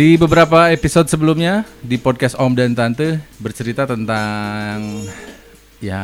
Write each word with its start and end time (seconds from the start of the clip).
Di 0.00 0.16
beberapa 0.16 0.72
episode 0.72 1.12
sebelumnya 1.12 1.68
di 1.84 2.00
podcast 2.00 2.32
Om 2.40 2.56
dan 2.56 2.72
Tante 2.72 3.20
bercerita 3.36 3.84
tentang 3.84 5.04
ya 5.76 6.00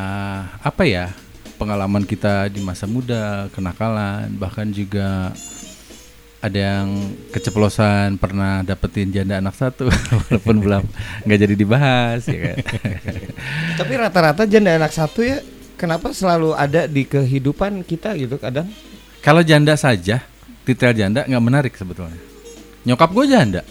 apa 0.60 0.84
ya 0.84 1.16
pengalaman 1.56 2.04
kita 2.04 2.52
di 2.52 2.60
masa 2.60 2.84
muda, 2.84 3.48
kenakalan, 3.56 4.36
bahkan 4.36 4.68
juga 4.68 5.32
ada 6.44 6.58
yang 6.60 7.08
keceplosan 7.32 8.20
pernah 8.20 8.60
dapetin 8.60 9.16
janda 9.16 9.40
anak 9.40 9.56
satu 9.56 9.88
walaupun 10.28 10.60
belum 10.60 10.84
nggak 11.24 11.38
jadi 11.40 11.54
dibahas 11.56 12.28
ya 12.28 12.52
kan. 12.52 12.56
Tapi 13.80 13.92
rata-rata 13.96 14.44
janda 14.44 14.76
anak 14.76 14.92
satu 14.92 15.24
ya 15.24 15.40
kenapa 15.80 16.12
selalu 16.12 16.52
ada 16.52 16.84
di 16.84 17.08
kehidupan 17.08 17.80
kita 17.80 18.12
gitu 18.20 18.36
kadang? 18.36 18.68
Kalau 19.24 19.40
janda 19.40 19.72
saja, 19.72 20.20
titel 20.68 20.92
janda 20.92 21.24
nggak 21.24 21.44
menarik 21.48 21.72
sebetulnya. 21.72 22.20
Nyokap 22.84 23.10
gue 23.16 23.26
janda, 23.26 23.64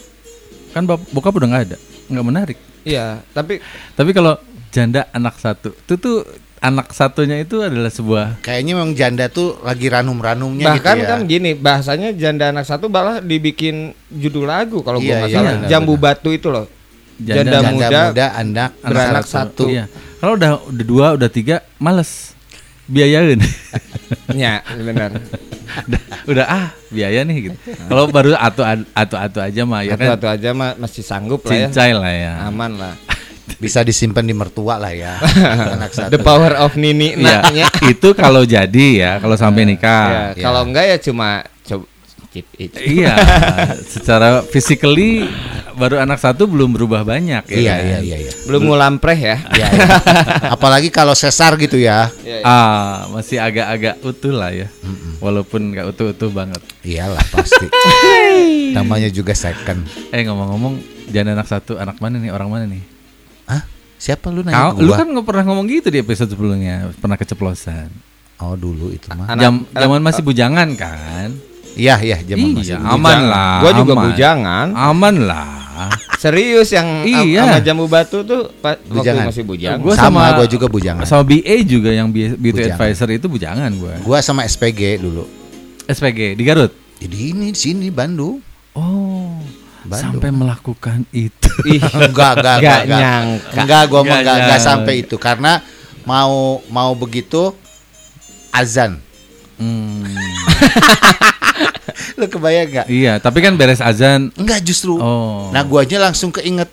kan 0.76 0.84
bap- 0.84 1.08
bokap 1.10 1.32
udah 1.34 1.48
nggak 1.48 1.64
ada, 1.66 1.78
nggak 2.06 2.26
menarik. 2.26 2.58
Iya, 2.84 3.24
tapi 3.32 3.64
Tapi 3.96 4.12
kalau 4.12 4.36
janda 4.70 5.08
anak 5.10 5.40
satu, 5.40 5.72
itu 5.72 5.96
tuh 5.96 6.28
anak 6.60 6.92
satunya 6.92 7.40
itu 7.40 7.62
adalah 7.62 7.88
sebuah 7.88 8.42
Kayaknya 8.42 8.74
memang 8.76 8.92
janda 8.92 9.26
tuh 9.26 9.56
lagi 9.62 9.88
ranum-ranumnya 9.88 10.66
gitu 10.68 10.84
bahkan 10.84 10.98
ya. 10.98 11.08
kan 11.08 11.20
gini 11.24 11.52
bahasanya 11.54 12.10
janda 12.12 12.50
anak 12.50 12.66
satu 12.66 12.86
malah 12.86 13.22
dibikin 13.22 13.94
judul 14.10 14.44
lagu 14.44 14.82
kalau 14.82 14.98
Iya, 14.98 15.08
gua 15.08 15.16
nggak 15.16 15.30
iya, 15.30 15.38
salah. 15.38 15.54
benar, 15.56 15.70
Jambu 15.72 15.94
batu 15.96 16.30
itu 16.30 16.48
loh. 16.50 16.68
Janda, 17.16 17.48
janda 17.48 17.60
muda, 17.72 18.00
muda, 18.12 18.26
anak, 18.36 18.72
beranak 18.82 19.24
satu. 19.26 19.72
Iya. 19.72 19.88
Kalau 20.20 20.36
udah 20.36 20.52
udah 20.68 20.86
dua, 20.86 21.08
udah 21.16 21.30
tiga, 21.32 21.64
males 21.78 22.35
biayain. 22.88 23.40
Ya, 24.36 24.62
benar. 24.68 25.18
udah, 25.88 26.02
udah 26.30 26.46
ah 26.46 26.68
biaya 26.94 27.26
nih 27.26 27.50
gitu. 27.50 27.58
Kalau 27.90 28.06
baru 28.06 28.38
atu 28.38 28.62
atu 28.94 29.16
atu 29.18 29.38
aja 29.42 29.62
mah 29.66 29.82
ya 29.82 29.98
kan 29.98 30.14
Satu-satu 30.14 30.28
aja 30.30 30.50
mah 30.54 30.70
masih 30.78 31.02
sanggup 31.02 31.42
lah 31.42 31.70
ya. 31.72 31.94
lah 31.98 32.14
ya. 32.14 32.34
Aman 32.46 32.78
lah. 32.78 32.94
bisa 33.64 33.82
disimpan 33.82 34.26
di 34.26 34.36
mertua 34.36 34.78
lah 34.78 34.94
ya. 34.94 35.18
anak 35.78 35.94
satu. 35.94 36.14
The 36.14 36.22
power 36.22 36.54
of 36.58 36.78
Nini 36.78 37.18
Iya, 37.18 37.42
naknya. 37.42 37.66
itu 37.86 38.14
kalau 38.14 38.46
jadi 38.46 38.88
ya, 38.94 39.12
kalau 39.18 39.38
sampai 39.38 39.64
nikah. 39.66 40.36
Ya, 40.36 40.44
kalau 40.46 40.62
enggak 40.66 40.86
ya 40.86 40.98
cuma 41.02 41.42
keep 42.36 42.48
it. 42.60 42.72
Iya, 43.00 43.16
secara 43.88 44.44
physically 44.44 45.24
baru 45.80 46.04
anak 46.04 46.20
satu 46.20 46.44
belum 46.44 46.76
berubah 46.76 47.08
banyak 47.08 47.48
ya. 47.48 47.56
Iya, 47.56 47.74
kan? 47.80 47.86
iya, 47.88 47.98
iya, 48.04 48.18
iya. 48.28 48.34
Belum 48.44 48.68
ngulampreh 48.68 49.16
ya. 49.16 49.36
Iya, 49.56 49.68
iya. 49.72 49.88
Apalagi 50.56 50.92
kalau 50.92 51.16
sesar 51.16 51.56
gitu 51.56 51.80
ya. 51.80 52.12
Ah, 52.44 53.08
masih 53.16 53.40
agak-agak 53.40 54.04
utuh 54.04 54.36
lah 54.36 54.52
ya. 54.52 54.68
Walaupun 55.24 55.72
nggak 55.72 55.96
utuh-utuh 55.96 56.30
banget. 56.36 56.60
Iyalah 56.84 57.24
pasti. 57.32 57.72
Namanya 58.78 59.08
juga 59.08 59.32
second. 59.32 59.88
Eh 60.12 60.28
ngomong-ngomong, 60.28 61.08
jangan 61.08 61.40
anak 61.40 61.48
satu, 61.48 61.80
anak 61.80 62.04
mana 62.04 62.20
nih? 62.20 62.32
Orang 62.36 62.52
mana 62.52 62.68
nih? 62.68 62.84
Hah? 63.48 63.64
Siapa 63.96 64.28
lu 64.28 64.44
nanya 64.44 64.76
Kau, 64.76 64.84
lu 64.84 64.92
kan 64.92 65.08
nggak 65.08 65.24
pernah 65.24 65.44
ngomong 65.48 65.66
gitu 65.72 65.88
di 65.88 66.04
episode 66.04 66.28
sebelumnya, 66.28 66.92
pernah 67.00 67.16
keceplosan. 67.16 67.88
Oh 68.44 68.60
dulu 68.60 68.92
itu 68.92 69.08
mah. 69.16 69.32
Anak- 69.32 69.42
Jam, 69.42 69.54
zaman 69.72 70.04
masih 70.04 70.22
bujangan 70.22 70.68
kan? 70.76 71.30
Iya, 71.76 71.96
iya, 72.00 72.16
masih 72.24 72.64
iya, 72.66 72.78
dulu. 72.80 72.90
aman 72.90 73.20
lah. 73.26 73.56
Gua 73.60 73.72
juga 73.76 73.94
aman. 73.94 74.04
bujangan. 74.08 74.68
Aman 74.72 75.16
lah. 75.22 75.50
Serius 76.16 76.72
yang 76.72 77.04
Iya. 77.04 77.44
sama 77.44 77.60
jambu 77.60 77.86
batu 77.86 78.24
tuh 78.24 78.48
pa- 78.58 78.80
waktu 78.80 78.90
Bujangan. 78.90 79.26
masih 79.28 79.44
bujang. 79.44 79.78
Gua 79.78 79.94
sama, 79.94 80.08
sama- 80.24 80.36
gua 80.36 80.48
juga 80.48 80.66
bujangan. 80.66 81.04
Sama 81.04 81.22
BA 81.22 81.56
juga 81.62 81.92
yang 81.92 82.08
beauty 82.10 82.40
Bujangan. 82.40 82.80
advisor 82.80 83.08
itu 83.12 83.28
bujangan 83.28 83.70
gua. 83.76 83.94
Gua 84.00 84.18
sama 84.20 84.42
SPG 84.44 84.98
dulu. 84.98 85.28
SPG 85.86 86.34
di 86.34 86.44
Garut. 86.44 86.72
Jadi 86.98 87.18
ini 87.30 87.52
di 87.52 87.60
sini 87.60 87.92
Bandung. 87.92 88.40
Oh. 88.72 89.36
Bandung. 89.84 90.18
Sampai 90.18 90.32
melakukan 90.32 91.04
itu. 91.12 91.52
Ih, 91.70 91.84
enggak, 91.84 92.40
enggak, 92.40 92.58
Nggak 92.58 92.80
enggak, 92.80 92.82
nyangka. 92.88 93.60
Enggak, 93.60 93.84
gua 93.86 94.00
enggak, 94.02 94.20
enggak 94.24 94.38
nyangka. 94.40 94.58
sampai 94.58 94.94
itu 94.98 95.16
karena 95.16 95.52
mau 96.02 96.34
mau 96.68 96.96
begitu 96.96 97.52
azan. 98.50 98.98
Hmm. 99.60 100.08
Lu 102.20 102.26
kebayang 102.26 102.68
enggak? 102.68 102.86
Iya, 102.88 103.14
tapi 103.18 103.40
kan 103.40 103.56
beres 103.56 103.80
azan. 103.80 104.30
Enggak 104.36 104.60
justru. 104.62 104.98
Oh. 104.98 105.50
Nah, 105.50 105.62
guanya 105.62 106.02
langsung 106.02 106.30
keinget, 106.30 106.68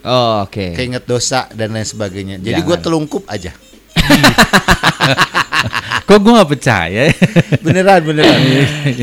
Oh, 0.00 0.42
oke. 0.42 0.74
keinget 0.74 1.04
dosa 1.04 1.44
dan 1.52 1.70
lain 1.70 1.84
sebagainya. 1.84 2.36
Jadi 2.38 2.60
gua 2.60 2.74
Jangan. 2.74 2.84
telungkup 2.84 3.22
aja. 3.28 3.52
Kok 6.06 6.18
gua 6.18 6.32
nggak 6.40 6.50
percaya? 6.50 7.02
Beneran, 7.64 8.00
beneran. 8.02 8.38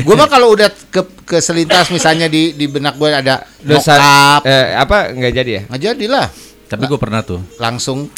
gua 0.02 0.14
mah 0.16 0.28
kalau 0.28 0.52
udah 0.52 0.68
ke 0.90 1.00
keselintas 1.24 1.88
misalnya 1.88 2.26
di 2.26 2.52
di 2.52 2.66
benak 2.66 2.96
gua 2.96 3.16
ada 3.16 3.46
Dosa 3.58 3.94
mokap, 3.94 4.40
eh, 4.44 4.66
apa 4.74 4.96
nggak 5.14 5.32
jadi 5.32 5.50
ya? 5.50 5.62
nggak 5.70 5.82
jadilah. 5.82 6.26
tapi 6.68 6.84
gua 6.84 6.98
pernah 7.00 7.20
tuh. 7.22 7.40
Langsung. 7.56 8.10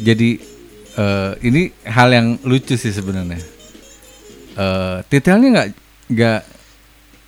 Jadi 0.00 0.40
eh, 0.94 1.30
ini 1.44 1.70
hal 1.84 2.08
yang 2.10 2.26
lucu 2.42 2.74
sih 2.74 2.90
sebenarnya. 2.90 3.38
Eh, 4.54 4.96
detailnya 5.06 5.48
nggak 5.52 5.68
nggak 6.10 6.40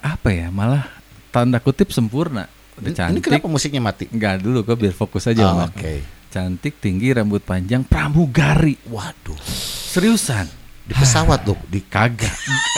apa 0.06 0.30
ya, 0.30 0.48
malah 0.48 0.86
tanda 1.28 1.58
kutip 1.58 1.90
sempurna. 1.90 2.46
Udah 2.76 2.86
Ini 2.86 2.94
cantik. 2.94 3.22
kenapa 3.24 3.48
musiknya 3.48 3.80
mati? 3.80 4.04
Enggak 4.06 4.38
dulu 4.38 4.62
gua 4.62 4.76
biar 4.76 4.92
fokus 4.92 5.24
aja, 5.24 5.48
Oh. 5.48 5.64
Oke. 5.66 6.04
Cantik, 6.28 6.76
tinggi, 6.78 7.10
rambut 7.10 7.40
panjang, 7.40 7.82
pramugari. 7.82 8.76
Waduh. 8.86 9.34
Seriusan? 9.90 10.44
Di 10.86 10.92
pesawat 10.92 11.42
loh, 11.42 11.58
di 11.66 11.82
Kagak. 11.82 12.30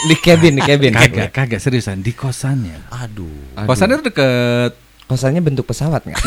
Di 0.06 0.14
cabin, 0.16 0.56
di 0.56 0.62
cabin. 0.62 0.94
kagak, 0.94 1.28
kagak 1.28 1.60
seriusan 1.60 2.00
di 2.00 2.14
kosannya. 2.14 2.88
aduh. 2.88 3.28
Aduh. 3.52 3.66
Kosannya 3.66 4.00
tuh 4.00 4.06
deket 4.08 4.72
Kosannya 5.04 5.40
bentuk 5.40 5.64
pesawat 5.64 6.04
nggak? 6.04 6.20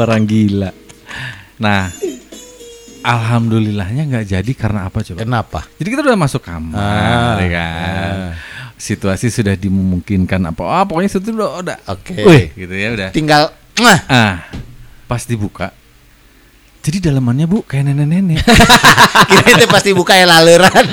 orang 0.00 0.22
gila. 0.22 0.70
Nah, 1.56 1.90
alhamdulillahnya 3.04 4.02
nggak 4.04 4.24
jadi 4.26 4.52
karena 4.52 4.88
apa 4.88 5.04
coba? 5.04 5.18
Kenapa? 5.20 5.60
Jadi 5.76 5.88
kita 5.88 6.00
udah 6.02 6.16
masuk 6.16 6.40
kamar, 6.40 6.74
Ah, 6.74 7.36
ya 7.38 7.48
kan. 7.50 8.14
Situasi 8.74 9.28
sudah 9.28 9.54
dimungkinkan 9.54 10.40
apa? 10.42 10.62
Ah, 10.64 10.82
pokoknya 10.82 11.08
situ 11.08 11.30
udah 11.30 11.60
udah. 11.60 11.76
Oke. 11.86 12.16
Wih, 12.18 12.44
gitu 12.54 12.72
ya 12.72 12.88
udah. 12.90 13.08
Tinggal 13.10 13.52
Mwah. 13.74 14.00
Ah, 14.06 14.36
pas 15.04 15.22
dibuka. 15.22 15.74
Jadi 16.80 17.00
dalamannya 17.02 17.44
bu 17.44 17.60
kayak 17.60 17.90
nenek-nenek. 17.90 18.44
Kira 19.30 19.46
itu 19.52 19.66
pasti 19.66 19.90
buka 19.90 20.12
ya 20.12 20.24
laleran. 20.24 20.84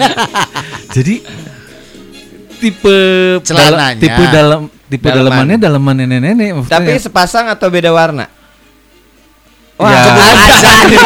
Jadi 0.96 1.20
tipe 2.58 2.98
Celananya. 3.44 3.98
dala- 3.98 4.00
tipe 4.00 4.24
dalam 4.28 4.60
tipe 4.88 5.04
Dalaman. 5.04 5.26
dalamannya 5.46 5.58
dalaman 5.58 5.96
nenek-nenek. 6.00 6.50
maksudnya. 6.56 6.76
Tapi 6.80 6.92
sepasang 6.96 7.46
atau 7.48 7.68
beda 7.68 7.92
warna? 7.92 8.26
Ya. 9.84 10.04
azan 10.48 10.78
nih. 10.86 11.00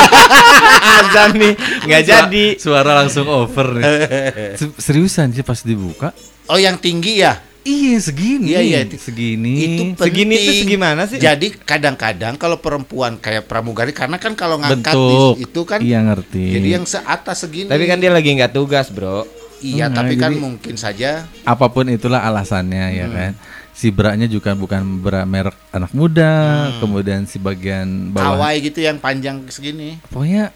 azan 1.00 1.30
nih. 1.34 1.53
Nggak 1.86 2.03
jadi. 2.03 2.46
Suara 2.56 2.91
langsung 2.96 3.25
over 3.25 3.68
nih. 3.74 3.84
Se- 4.59 4.75
Seriusan 4.75 5.31
sih 5.31 5.41
pas 5.41 5.59
dibuka. 5.59 6.12
Oh 6.46 6.56
yang 6.56 6.75
tinggi 6.75 7.19
ya? 7.19 7.40
Iya 7.62 7.97
segini. 7.97 8.47
Iya, 8.47 8.62
iya, 8.62 8.80
itu- 8.85 9.02
segini. 9.02 9.53
Itu 9.58 9.81
Segini 9.97 10.38
tuh 10.38 10.53
segimana 10.56 11.02
sih? 11.03 11.18
Jadi 11.18 11.50
kadang-kadang 11.56 12.35
kalau 12.35 12.58
perempuan 12.58 13.18
kayak 13.18 13.46
pramugari 13.46 13.90
karena 13.90 14.16
kan 14.16 14.34
kalau 14.34 14.58
ngangkat 14.58 14.94
bentuk. 14.94 15.34
di- 15.34 15.41
itu 15.44 15.62
kan 15.64 15.80
Iya 15.80 16.00
ngerti. 16.03 16.46
jadi 16.52 16.68
yang 16.72 16.85
seatas 16.85 17.41
segini. 17.41 17.66
Tapi 17.66 17.84
kan 17.84 17.97
dia 17.97 18.09
lagi 18.09 18.30
nggak 18.31 18.52
tugas, 18.52 18.88
Bro. 18.88 19.25
iya, 19.58 19.90
Hmm, 19.90 19.97
tapi 19.97 20.14
kan 20.14 20.30
jadi- 20.30 20.38
mungkin 20.38 20.75
saja 20.75 21.25
apa 21.41 21.66
pun 21.68 21.90
itulah 21.90 22.22
alasannya 22.22 22.85
ya 22.94 23.06
Hmm. 23.08 23.16
kan. 23.18 23.31
Si 23.75 23.91
braknya 23.91 24.25
juga 24.25 24.56
bukan 24.56 24.80
bra 24.97 25.22
merek 25.24 25.52
anak 25.69 25.91
muda, 25.91 26.31
Hmm. 26.72 26.79
kemudian 26.79 27.22
si 27.23 27.35
bagian 27.35 28.09
bawah. 28.09 28.40
kawai 28.40 28.55
gitu 28.61 28.79
yang 28.79 28.96
panjang 28.96 29.44
segini. 29.47 29.99
Pokoknya 30.08 30.55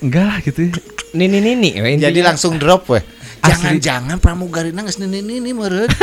enggak 0.00 0.24
lah 0.24 0.38
gitu 0.40 0.58
ya. 0.60 0.70
Nini 1.14 1.38
nini. 1.38 1.70
weh, 1.74 1.94
Jadi 1.94 2.18
langsung 2.20 2.58
drop 2.58 2.90
weh. 2.90 2.98
Asli. 3.38 3.78
Jangan-jangan 3.78 4.16
pramugari 4.18 4.72
nangis 4.72 4.98
ini 4.98 5.20
ini 5.20 5.52
meureun. 5.52 5.86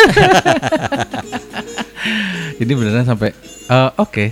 Jadi 2.56 2.72
beneran 2.72 3.04
sampai 3.04 3.36
eh, 3.68 3.90
oke. 3.98 4.26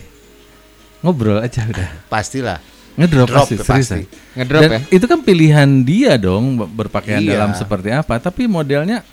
Ngobrol 0.99 1.39
aja 1.39 1.63
udah. 1.65 1.89
Pastilah. 2.07 2.59
Ngedrop 2.95 3.27
Drop 3.27 3.47
pasti, 3.47 3.55
ya, 3.55 3.63
pasti. 3.63 4.01
Ngedrop 4.35 4.61
Dan 4.61 4.69
ya? 4.69 4.79
Itu 4.91 5.05
kan 5.05 5.19
pilihan 5.19 5.69
dia 5.81 6.15
dong 6.15 6.59
ber- 6.59 6.67
berpakaian 6.83 7.23
Iya. 7.23 7.31
dalam 7.35 7.51
seperti 7.53 7.89
apa, 7.89 8.19
tapi 8.19 8.43
modelnya 8.43 9.07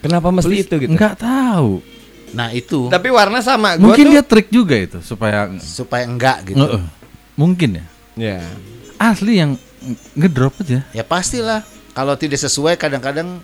Kenapa 0.00 0.28
mesti 0.30 0.48
please, 0.48 0.64
itu 0.64 0.74
gitu? 0.78 0.90
Enggak 0.90 1.16
tahu. 1.16 1.84
Nah, 2.28 2.50
itu 2.50 2.88
Tapi 2.88 3.08
warna 3.08 3.38
sama. 3.38 3.74
Gua 3.74 3.90
Mungkin 3.90 4.04
tuh, 4.04 4.12
dia 4.12 4.22
trik 4.22 4.48
juga 4.48 4.74
itu 4.74 4.98
supaya 5.00 5.46
supaya 5.56 6.04
enggak 6.04 6.46
gitu. 6.46 6.58
Nge- 6.58 6.82
Mungkin 7.34 7.70
ya. 7.74 7.84
Ya. 8.16 8.38
Asli 8.96 9.36
yang 9.36 9.54
ngedrop 10.12 10.56
aja. 10.58 10.82
Ya 10.90 11.02
pastilah. 11.02 11.62
Kalau 11.92 12.12
tidak 12.14 12.36
sesuai 12.38 12.74
kadang-kadang 12.74 13.40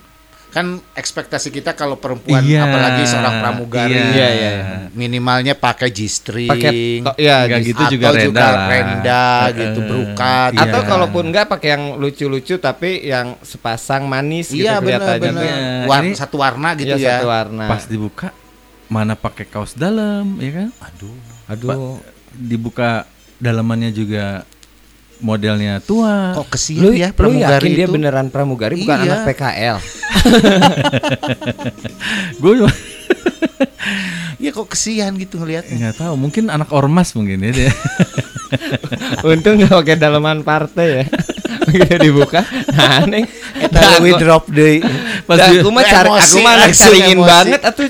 kan 0.48 0.66
ekspektasi 0.92 1.48
kita 1.48 1.72
kalau 1.72 1.96
perempuan 1.96 2.44
Iya, 2.44 2.60
apalagi 2.62 3.08
seorang 3.08 3.40
pramugari 3.40 3.88
iya. 3.88 4.04
Iya, 4.04 4.28
iya, 4.28 4.52
minimalnya 4.92 5.56
pakai 5.56 5.88
G-string 5.88 6.44
Pakai 6.44 7.00
ya 7.16 7.48
gitu 7.56 7.80
atau 7.80 7.88
juga 7.88 8.12
renda 8.12 8.44
lah. 8.44 8.68
renda 8.68 9.24
gitu 9.50 9.80
Eh, 9.80 9.86
berukat 9.88 10.50
iya. 10.52 10.60
Atau 10.62 10.80
kalaupun 10.84 11.24
enggak 11.24 11.48
pakai 11.48 11.68
yang 11.72 11.96
lucu-lucu 11.96 12.60
tapi 12.60 13.00
yang 13.02 13.40
sepasang 13.40 14.04
manis 14.04 14.52
gitu 14.52 14.60
iya 14.60 14.76
benar 14.76 15.16
kelihatannya 15.16 15.24
benar 15.24 15.32
tuh. 15.32 15.48
Iya, 15.48 15.88
War- 15.88 16.04
ini- 16.04 16.16
satu 16.20 16.36
warna 16.36 16.68
gitu 16.74 16.92
Iya, 16.92 17.00
ya 17.00 17.12
satu 17.16 17.28
warna. 17.32 17.64
Pas 17.64 17.82
dibuka 17.88 18.28
mana 18.92 19.16
pakai 19.16 19.44
kaos 19.44 19.72
dalam, 19.72 20.36
ya 20.36 20.50
kan? 20.54 20.68
Aduh. 20.84 21.16
Aduh. 21.48 21.98
Dibuka 22.30 23.04
dalamannya 23.36 23.90
juga 23.90 24.44
modelnya 25.18 25.80
tua. 25.80 26.34
Kok 26.34 26.46
kesian 26.50 26.82
Lu, 26.82 26.90
ya 26.92 27.08
lu 27.08 27.14
pramugari 27.16 27.64
yakin 27.64 27.72
dia 27.72 27.86
itu? 27.86 27.90
beneran 27.90 28.26
pramugari 28.28 28.74
bukan 28.78 28.98
Iya. 28.98 29.06
anak 29.08 29.18
PKL? 29.24 29.76
Gue 32.36 32.52
Iya 34.36 34.50
kok 34.50 34.68
kesian 34.68 35.14
gitu 35.16 35.38
ngelihatnya. 35.38 35.76
nggak 35.78 35.96
tahu, 36.02 36.14
mungkin 36.18 36.50
anak 36.50 36.68
ormas 36.74 37.14
mungkin 37.14 37.38
ya 37.40 37.50
dia. 37.54 37.72
Untung 39.24 39.56
nggak 39.56 39.72
pakai 39.72 39.96
dalaman 39.96 40.42
partai 40.42 40.86
ya. 40.98 41.04
Begitu 41.62 41.94
dibuka, 42.02 42.42
nah, 42.74 43.06
aneh. 43.06 43.22
Eta 43.54 44.02
we 44.02 44.10
drop 44.18 44.50
deui. 44.50 44.82
Pas 45.22 45.38
Dah, 45.38 45.46
dia- 45.46 45.62
aku 45.62 45.70
mah 45.70 45.86
cari, 45.86 46.10
aku 46.10 46.36
mah 46.42 46.54
emosi. 46.58 47.14
banget 47.22 47.62
atuh. 47.62 47.86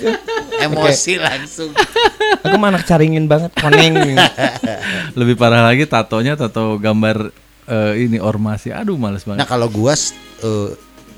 Emosi 0.66 1.14
langsung. 1.16 1.70
Aku 2.44 2.56
mah 2.58 2.70
anak 2.70 2.84
caringin 2.84 3.26
banget, 3.26 3.50
koneng. 3.54 4.18
Lebih 5.20 5.34
parah 5.34 5.62
lagi 5.62 5.86
tatonya 5.86 6.34
tato 6.34 6.76
gambar 6.76 7.30
eh, 7.66 7.92
ini 8.02 8.18
ormas 8.18 8.62
ya. 8.62 8.82
Aduh 8.82 8.96
males 8.96 9.22
Nah 9.22 9.38
banget. 9.38 9.46
kalau 9.46 9.66
gua 9.66 9.94
eh, 9.94 10.70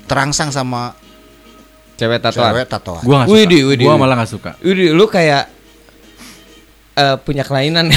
terangsang 0.05 0.49
sama 0.49 0.93
Cewek 1.95 2.19
tatoan. 2.19 2.51
cewek 2.51 2.67
tatoan. 2.67 3.01
Gua 3.01 3.15
nggak 3.23 3.27
suka. 3.31 3.37
Widih, 3.39 3.61
widih, 3.71 3.85
Gua 3.87 3.95
malah 3.95 4.15
nggak 4.19 4.31
suka. 4.31 4.51
Widih, 4.59 4.91
lu 4.91 5.07
kayak 5.07 5.47
eh, 6.93 7.15
punya 7.23 7.47
kelainan. 7.47 7.87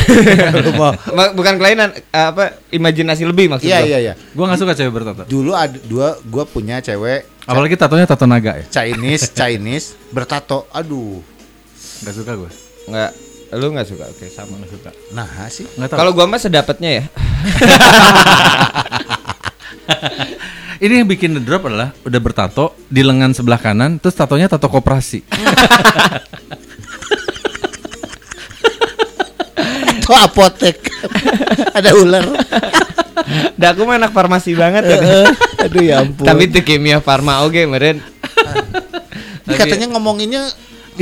Bukan 1.34 1.54
kelainan, 1.58 1.90
eh, 1.92 2.26
apa 2.30 2.62
imajinasi 2.70 3.26
lebih 3.26 3.50
maksud 3.50 3.66
Iya 3.66 3.82
gua. 3.82 3.88
iya 3.90 3.98
iya. 3.98 4.14
Gua 4.32 4.44
nggak 4.48 4.60
suka 4.62 4.72
cewek 4.78 4.92
bertato. 4.94 5.22
Dulu 5.26 5.50
ada 5.52 5.74
dua 5.82 6.14
gua 6.24 6.46
punya 6.46 6.78
cewek 6.78 7.38
Apalagi 7.48 7.80
tatonya 7.80 8.04
tato 8.04 8.28
naga 8.28 8.60
ya. 8.60 8.64
Chinese 8.68 9.32
Chinese 9.32 9.96
bertato. 10.12 10.68
Aduh. 10.68 11.24
Nggak 12.02 12.14
suka 12.14 12.32
gue. 12.38 12.50
Nggak, 12.88 13.10
lu 13.58 13.66
nggak 13.74 13.88
suka. 13.88 14.04
Oke, 14.08 14.26
sama. 14.30 14.54
Nggak 14.56 14.70
suka. 14.70 14.90
Nah 15.12 15.28
sih. 15.50 15.66
Nggak 15.76 15.88
tahu. 15.92 15.98
Kalau 15.98 16.10
gua 16.14 16.26
mah 16.30 16.40
sedapatnya 16.40 16.90
ya. 17.02 17.04
Ini 20.78 21.02
yang 21.02 21.10
bikin 21.10 21.34
the 21.34 21.42
drop 21.42 21.66
adalah 21.66 21.90
udah 22.06 22.20
bertato 22.22 22.70
di 22.86 23.02
lengan 23.02 23.34
sebelah 23.34 23.58
kanan, 23.58 23.98
terus 23.98 24.14
tatonya 24.14 24.46
tato 24.46 24.70
koperasi. 24.70 25.26
Itu 29.98 30.12
apotek. 30.14 30.78
ada 31.74 31.98
ular. 31.98 32.30
Dah 33.58 33.74
aku 33.74 33.82
mah 33.90 33.98
anak 33.98 34.14
farmasi 34.14 34.54
banget 34.54 34.86
ya. 34.86 35.26
Aduh 35.66 35.82
ya 35.82 36.06
ampun. 36.06 36.22
Tapi 36.30 36.46
itu 36.46 36.62
kimia 36.62 37.02
farma 37.02 37.42
oke 37.42 37.58
meren. 37.66 37.98
Ini 39.50 39.54
katanya 39.58 39.90
ngomonginnya 39.98 40.46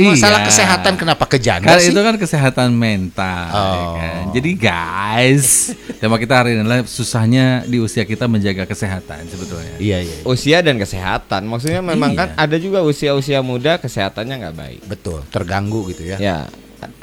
masalah 0.03 0.39
Iya. 0.39 0.47
kesehatan 0.47 0.93
kenapa 0.95 1.23
ke 1.23 1.37
janda 1.37 1.65
Karena 1.65 1.81
sih? 1.81 1.89
itu 1.89 1.99
kan 1.99 2.15
kesehatan 2.15 2.69
mental. 2.71 3.45
ya 3.47 3.55
Oh. 3.55 3.93
kan? 3.95 4.23
Jadi 4.31 4.51
guys, 4.53 5.47
tema 6.01 6.15
kita 6.15 6.33
hari 6.35 6.53
ini 6.53 6.61
adalah 6.61 6.83
susahnya 6.83 7.63
di 7.63 7.77
usia 7.77 8.03
kita 8.03 8.25
menjaga 8.25 8.63
kesehatan 8.63 9.25
sebetulnya. 9.25 9.77
Iya 9.77 9.97
iya. 10.01 10.17
Usia 10.23 10.59
dan 10.59 10.75
kesehatan. 10.75 11.43
Maksudnya 11.43 11.81
memang 11.81 12.11
Iya. 12.11 12.19
kan 12.19 12.29
ada 12.35 12.55
juga 12.55 12.81
usia-usia 12.81 13.39
muda 13.39 13.77
kesehatannya 13.77 14.35
nggak 14.37 14.55
baik. 14.55 14.79
Betul, 14.85 15.25
terganggu 15.27 15.89
gitu 15.89 16.05
ya. 16.05 16.17
Ya. 16.17 16.37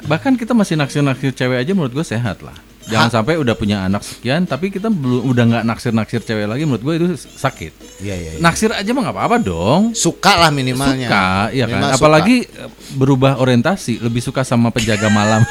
Bahkan 0.01 0.35
kita 0.35 0.51
masih 0.51 0.75
naksir-naksir 0.75 1.31
cewek 1.31 1.59
aja 1.59 1.71
menurut 1.71 1.91
gue 1.91 2.05
sehat 2.05 2.39
lah. 2.39 2.55
Jangan 2.85 3.09
sampai 3.09 3.41
udah 3.41 3.57
punya 3.57 3.81
anak 3.81 4.05
sekian 4.05 4.45
tapi 4.45 4.69
kita 4.69 4.93
belum 4.93 5.25
udah 5.33 5.43
nggak 5.49 5.63
naksir-naksir 5.65 6.21
cewek 6.21 6.45
lagi 6.45 6.69
menurut 6.69 6.83
gue 6.85 6.93
itu 7.01 7.07
sakit. 7.17 7.73
Iya 8.05 8.15
iya. 8.15 8.31
iya. 8.37 8.41
Naksir 8.41 8.69
aja 8.69 8.89
mah 8.93 9.09
nggak 9.09 9.15
apa-apa 9.17 9.37
dong. 9.41 9.81
Suka 9.97 10.37
lah 10.37 10.53
minimalnya. 10.53 11.09
Suka, 11.09 11.27
iya 11.49 11.65
kan. 11.65 11.81
Minimal 11.81 11.89
suka. 11.89 11.97
Apalagi 11.97 12.37
eh, 12.45 12.69
berubah 12.93 13.31
orientasi, 13.41 14.05
lebih 14.05 14.21
suka 14.21 14.45
sama 14.45 14.69
penjaga 14.69 15.09
malam, 15.09 15.41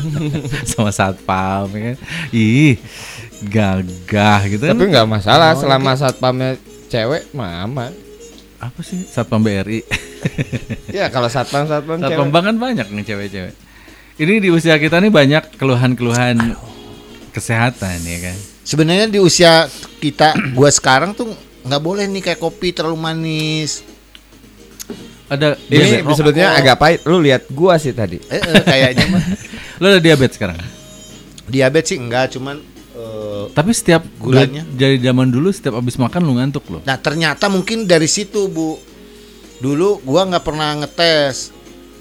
sama 0.70 0.94
satpam, 0.94 1.66
ya 1.74 1.80
kan. 1.90 1.96
Ih, 2.30 2.78
gagah 3.50 4.40
gitu 4.46 4.62
kan. 4.70 4.74
Tapi 4.78 4.84
nggak 4.94 5.08
masalah 5.10 5.58
selama 5.58 5.90
satpamnya 5.98 6.54
cewek 6.86 7.34
mah 7.34 7.66
aman. 7.66 7.90
Apa 8.62 8.80
sih 8.86 9.02
satpam 9.10 9.42
BRI? 9.42 9.82
Ya 10.92 11.08
kalau 11.08 11.32
satpam 11.32 11.64
satpam 11.64 11.96
satpam 11.96 12.28
cewek. 12.28 12.44
kan 12.44 12.56
banyak 12.60 12.86
nih 12.92 13.04
cewek-cewek. 13.08 13.54
Ini 14.20 14.36
di 14.36 14.52
usia 14.52 14.76
kita 14.76 15.00
nih 15.00 15.08
banyak 15.08 15.56
keluhan-keluhan 15.56 16.52
kesehatan 17.32 18.04
ya 18.04 18.18
kan. 18.28 18.36
Sebenarnya 18.68 19.08
di 19.08 19.16
usia 19.16 19.64
kita, 19.96 20.36
gua 20.52 20.68
sekarang 20.68 21.16
tuh 21.16 21.32
nggak 21.64 21.80
boleh 21.80 22.04
nih 22.04 22.28
kayak 22.28 22.36
kopi 22.36 22.76
terlalu 22.76 23.00
manis. 23.00 23.80
Ada 25.24 25.56
Ini 25.72 26.04
sebetulnya 26.12 26.52
agak 26.52 26.76
pahit. 26.76 27.00
Lu 27.08 27.16
lihat 27.16 27.48
gua 27.48 27.80
sih 27.80 27.96
tadi. 27.96 28.20
Eh, 28.28 28.36
eh, 28.36 28.60
kayaknya 28.60 29.08
mah 29.08 29.24
Lo 29.80 29.88
ada 29.88 30.00
diabetes 30.04 30.36
sekarang. 30.36 30.60
diabetes 31.48 31.96
sih 31.96 31.98
enggak, 31.98 32.36
cuman 32.36 32.60
eh, 32.92 33.44
Tapi 33.56 33.72
setiap 33.72 34.04
Gulanya? 34.20 34.68
dari 34.68 35.00
zaman 35.00 35.32
dulu 35.32 35.48
setiap 35.48 35.80
habis 35.80 35.96
makan 35.96 36.28
lu 36.28 36.36
ngantuk 36.36 36.68
loh. 36.68 36.84
Nah 36.84 37.00
ternyata 37.00 37.48
mungkin 37.48 37.88
dari 37.88 38.04
situ 38.04 38.52
bu 38.52 38.76
Dulu 39.64 40.04
gua 40.04 40.28
nggak 40.28 40.44
pernah 40.44 40.76
ngetes 40.76 41.56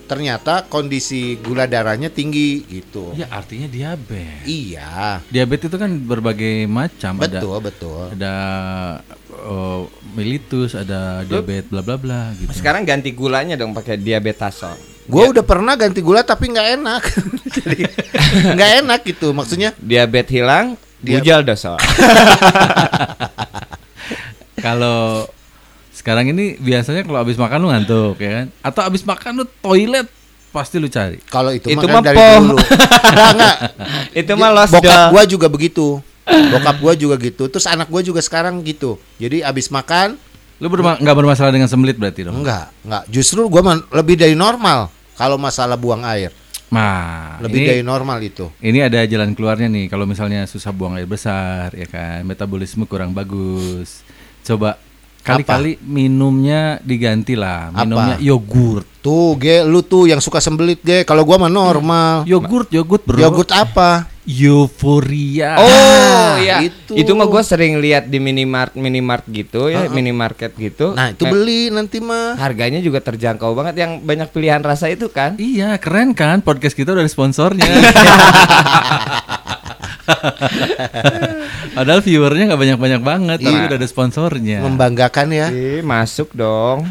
Ternyata 0.09 0.65
kondisi 0.65 1.37
gula 1.37 1.69
darahnya 1.69 2.09
tinggi 2.09 2.65
gitu 2.65 3.13
Ya 3.13 3.29
artinya 3.29 3.69
diabetes. 3.69 4.41
Iya 4.49 5.21
Diabetes 5.29 5.69
itu 5.69 5.77
kan 5.77 5.93
berbagai 6.01 6.65
macam. 6.65 7.21
Ada 7.21 7.37
Betul 7.37 7.57
betul 7.61 8.03
ada 8.17 8.33
uh, 9.45 9.85
mellitus, 10.17 10.73
ada 10.73 11.21
diabetes 11.21 11.69
bla 11.69 11.85
bla 11.85 12.01
bla 12.01 12.21
gitu. 12.33 12.49
Sekarang 12.57 12.81
ganti 12.89 13.13
gulanya 13.13 13.53
dong 13.53 13.77
pakai 13.77 14.01
diabetasol. 14.01 14.73
Gua 15.05 15.29
udah 15.29 15.45
pernah 15.45 15.77
ganti 15.77 16.01
gula 16.01 16.25
tapi 16.25 16.49
nggak 16.49 16.69
enak 16.81 17.03
Jadi 17.57 17.81
nggak 18.53 18.71
enak 18.85 18.99
gitu 19.09 19.33
Maksudnya 19.33 19.73
Diabetes 19.77 20.33
hilang, 20.37 20.73
Dia- 21.01 21.21
bujal 21.21 21.45
dosol. 21.45 21.77
Kalau 24.59 25.25
sekarang 25.99 26.31
ini 26.31 26.55
biasanya 26.55 27.03
kalau 27.03 27.19
habis 27.19 27.35
makan 27.35 27.57
lu 27.59 27.67
ngantuk 27.67 28.15
ya 28.17 28.31
kan? 28.33 28.45
Atau 28.63 28.81
habis 28.81 29.03
makan 29.03 29.31
lu 29.35 29.45
toilet 29.59 30.07
pasti 30.49 30.79
lu 30.79 30.87
cari. 30.87 31.19
kalau 31.27 31.51
itu, 31.51 31.67
Itu 31.67 31.85
mah 31.85 31.99
dari 31.99 32.15
poh. 32.15 32.39
dulu 32.41 32.57
Enggak 33.09 33.29
enggak 33.35 33.55
Itu 34.15 34.31
mah 34.33 34.49
lost 34.49 34.71
Bokap 34.71 35.11
gua 35.11 35.23
juga 35.27 35.45
begitu 35.45 36.01
Bokap 36.25 36.77
gua 36.79 36.93
juga 36.95 37.15
gitu 37.17 37.45
Terus 37.45 37.67
anak 37.67 37.85
gua 37.85 38.01
juga 38.01 38.17
sekarang 38.17 38.57
gitu 38.63 38.97
Jadi 39.19 39.43
abis 39.43 39.69
makan 39.69 40.17
Lu 40.59 40.67
berma- 40.67 40.97
nggak 40.97 41.15
bermasalah 41.15 41.51
dengan 41.51 41.67
sembelit 41.67 41.95
berarti 41.95 42.27
dong? 42.27 42.35
Enggak, 42.35 42.71
enggak. 42.83 43.03
Justru 43.07 43.47
gua 43.47 43.63
lebih 43.95 44.19
dari 44.19 44.35
normal 44.35 44.91
kalau 45.15 45.39
masalah 45.39 45.79
buang 45.79 46.03
air. 46.03 46.35
Nah, 46.69 47.39
Lebih 47.41 47.59
ini, 47.59 47.67
dari 47.67 47.81
normal 47.81 48.19
itu. 48.21 48.45
ini 48.59 48.79
ada 48.79 49.01
jalan 49.03 49.33
keluarnya 49.33 49.65
nih. 49.65 49.87
Kalau 49.87 50.03
misalnya 50.03 50.45
susah 50.45 50.69
buang 50.69 50.93
air 50.95 51.07
besar, 51.07 51.73
ya 51.73 51.87
kan, 51.87 52.21
metabolisme 52.21 52.85
kurang 52.85 53.09
bagus. 53.09 54.03
Coba 54.43 54.77
kali-kali 55.29 55.71
minumnya 55.85 56.81
diganti 56.81 57.37
lah. 57.37 57.69
Apa? 57.69 57.85
Minumnya 57.85 58.15
yogurt. 58.17 58.87
Tuh, 58.99 59.39
ge, 59.39 59.63
lu 59.63 59.79
tuh 59.79 60.11
yang 60.11 60.19
suka 60.19 60.43
sembelit, 60.43 60.83
ge. 60.83 61.07
Kalau 61.07 61.23
gua 61.23 61.39
mah 61.39 61.47
normal. 61.47 62.23
Yogurt, 62.31 62.67
yogurt 62.67 63.07
bro. 63.07 63.15
Yogurt 63.15 63.51
apa? 63.55 64.11
Euforia. 64.29 65.57
Oh 65.57 66.37
iya, 66.37 66.61
itu. 66.61 66.93
itu, 66.93 67.11
mah 67.17 67.25
gue 67.25 67.41
sering 67.41 67.81
lihat 67.81 68.05
di 68.13 68.21
minimart 68.21 68.77
minimart 68.77 69.25
gitu 69.25 69.73
ya, 69.73 69.89
minimarket 69.89 70.53
gitu. 70.53 70.93
Nah, 70.93 71.17
itu 71.17 71.25
Kayak 71.25 71.33
beli 71.33 71.73
nanti 71.73 71.97
mah. 71.97 72.37
Harganya 72.37 72.77
juga 72.77 73.01
terjangkau 73.01 73.57
banget 73.57 73.81
yang 73.81 74.05
banyak 74.05 74.29
pilihan 74.29 74.61
rasa 74.61 74.85
itu 74.85 75.09
kan. 75.09 75.33
Iya, 75.41 75.81
keren 75.81 76.13
kan? 76.13 76.45
Podcast 76.45 76.77
kita 76.77 76.93
udah 76.93 77.01
ada 77.01 77.09
sponsornya. 77.09 77.65
Padahal 81.79 82.03
viewernya 82.03 82.43
nggak 82.51 82.59
banyak-banyak 82.59 83.01
banget, 83.01 83.37
tapi 83.39 83.55
Iya. 83.55 83.67
udah 83.71 83.77
ada 83.79 83.87
sponsornya. 83.87 84.57
Membanggakan 84.61 85.27
ya. 85.31 85.47
Ih, 85.47 85.79
masuk 85.79 86.35
dong. 86.35 86.83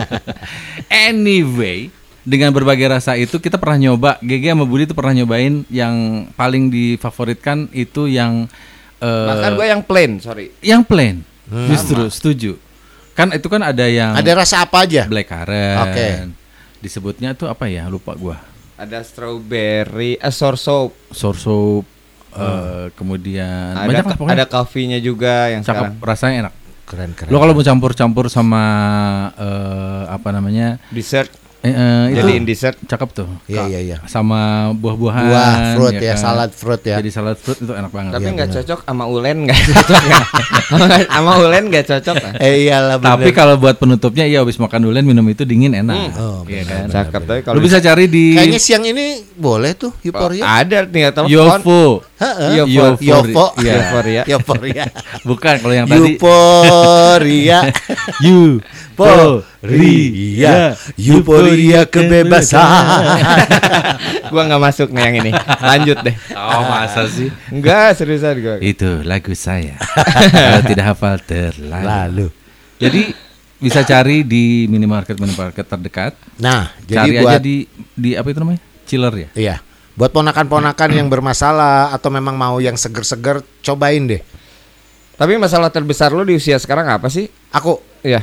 anyway, 0.88 1.92
dengan 2.22 2.50
berbagai 2.50 2.88
rasa 2.90 3.14
itu 3.14 3.36
kita 3.36 3.60
pernah 3.60 3.76
nyoba. 3.78 4.16
GG 4.20 4.44
sama 4.50 4.64
Budi 4.64 4.88
itu 4.88 4.96
pernah 4.96 5.12
nyobain 5.14 5.68
yang 5.68 5.94
paling 6.32 6.72
difavoritkan 6.72 7.68
itu 7.70 8.08
yang 8.08 8.48
eh, 8.98 9.28
Bahkan 9.28 9.50
gue 9.52 9.66
yang 9.68 9.82
plain, 9.84 10.10
sorry. 10.18 10.48
yang 10.60 10.80
plain. 10.80 11.20
Justru 11.46 12.08
setuju. 12.08 12.52
Kan 13.12 13.32
itu 13.32 13.46
kan 13.46 13.62
ada 13.62 13.84
yang 13.84 14.12
Ada 14.12 14.32
rasa 14.34 14.64
apa 14.64 14.84
aja? 14.84 15.04
black 15.04 15.28
currant. 15.28 15.78
Oke. 15.88 16.08
Disebutnya 16.80 17.32
tuh 17.32 17.48
apa 17.48 17.68
ya? 17.68 17.84
Lupa 17.86 18.12
gua. 18.12 18.36
Ada 18.76 19.00
strawberry, 19.00 20.16
eh, 20.16 20.32
sour 20.32 20.56
soup. 20.56 20.92
Sour 21.08 21.36
soup 21.36 21.84
eh, 22.32 22.86
kemudian 22.92 23.72
Ada 23.72 23.86
banyak 23.86 24.04
lah 24.04 24.16
pokoknya. 24.16 24.36
ada 24.36 24.46
coffee-nya 24.46 24.98
juga 24.98 25.48
yang 25.48 25.62
cakep 25.62 25.94
sekarang. 25.94 26.02
rasanya 26.02 26.36
enak. 26.42 26.54
Keren 26.86 27.10
keren. 27.12 27.30
Lo 27.30 27.38
kalau 27.38 27.52
mau 27.52 27.62
campur-campur 27.62 28.26
sama 28.26 28.62
eh, 29.34 30.02
apa 30.08 30.28
namanya? 30.30 30.78
Dessert. 30.88 31.30
Eh, 31.66 31.72
eh, 31.72 32.02
itu 32.08 32.18
Jadiin 32.22 32.44
dessert. 32.44 32.76
cakep 32.80 33.08
tuh. 33.12 33.26
Iya, 33.44 33.62
iya, 33.66 33.80
iya. 33.82 33.96
Sama 34.06 34.40
buah-buahan. 34.72 35.24
Buah, 35.26 35.54
fruit 35.74 35.98
ya, 35.98 36.14
kan? 36.14 36.22
salad 36.22 36.50
fruit 36.50 36.78
ya. 36.80 36.96
Jadi 36.96 37.10
salad 37.10 37.34
fruit 37.34 37.58
itu 37.58 37.72
enak 37.72 37.90
banget. 37.90 38.12
Tapi 38.12 38.22
Iya, 38.22 38.32
nggak 38.32 38.48
bener. 38.48 38.58
cocok 38.62 38.78
sama 38.86 39.04
ulen 39.04 39.36
nggak 39.44 39.58
cocok 39.58 40.02
ya? 40.02 40.18
sama 41.08 41.32
ulen 41.38 41.64
nggak 41.66 41.84
cocok. 41.86 42.16
ah? 42.16 42.32
Eh 42.38 42.54
iyalah 42.62 42.96
Tapi 42.96 43.20
bener. 43.24 43.34
kalau 43.34 43.54
buat 43.56 43.76
penutupnya 43.76 44.24
iya 44.24 44.38
habis 44.38 44.56
makan 44.56 44.78
durian 44.80 45.02
minum 45.02 45.26
itu 45.26 45.42
dingin 45.42 45.74
enak. 45.74 46.14
Oh, 46.14 46.46
Iya 46.46 46.62
kan? 46.62 46.86
Cakep 46.88 47.22
tapi 47.24 47.40
kalau 47.42 47.56
Lu 47.56 47.62
bisa 47.62 47.78
cari 47.78 48.06
di 48.06 48.32
Kayaknya 48.32 48.60
siang 48.60 48.84
ini 48.84 49.06
boleh 49.32 49.74
tuh 49.74 49.90
euforia. 50.00 50.42
ada 50.44 50.84
tinggal 50.84 51.12
telepon. 51.12 51.32
Yovo. 51.32 51.82
Heeh. 52.16 52.50
Iya. 52.64 52.96
Euforia. 52.96 54.22
Euforia. 54.24 54.84
Bukan 55.22 55.54
kalau 55.58 55.74
yang 55.74 55.84
tadi 55.84 56.14
Euforia. 56.14 57.58
Euforia. 58.96 60.72
Euforia 60.96 61.80
kebebasan. 61.84 62.64
gua 64.32 64.42
nggak 64.48 64.62
masuk 64.62 64.88
nih 64.90 65.02
yang 65.04 65.16
ini. 65.20 65.32
Lanjut 65.60 65.96
deh. 66.00 66.16
Oh, 66.32 66.64
masa 66.64 67.04
sih? 67.12 67.28
Enggak 67.52 68.00
seriusan 68.00 68.40
gua. 68.40 68.56
Itu 68.58 69.04
lagu 69.04 69.36
saya. 69.36 69.76
Kalau 70.32 70.62
tidak 70.64 70.96
hafal 70.96 71.20
terlalu. 71.20 71.84
Lalu. 71.84 72.26
Jadi 72.80 73.02
bisa 73.56 73.84
cari 73.84 74.24
di 74.24 74.64
minimarket 74.68 75.16
minimarket 75.20 75.64
terdekat. 75.68 76.12
Nah, 76.40 76.72
cari 76.84 77.16
jadi 77.16 77.20
buat 77.20 77.32
aja 77.36 77.40
di 77.40 77.68
di 77.92 78.10
apa 78.16 78.28
itu 78.32 78.40
namanya? 78.40 78.60
Chiller 78.88 79.14
ya. 79.14 79.28
Iya. 79.36 79.56
Buat 79.96 80.12
ponakan-ponakan 80.12 80.90
yang 80.92 81.08
bermasalah 81.08 81.88
atau 81.96 82.12
memang 82.12 82.36
mau 82.36 82.60
yang 82.60 82.76
seger-seger, 82.76 83.40
cobain 83.64 84.04
deh. 84.04 84.20
Tapi 85.16 85.40
masalah 85.40 85.72
terbesar 85.72 86.12
lu 86.12 86.20
di 86.28 86.36
usia 86.36 86.60
sekarang 86.60 86.84
apa 86.92 87.08
sih? 87.08 87.32
Aku 87.48 87.80
Iya, 88.06 88.22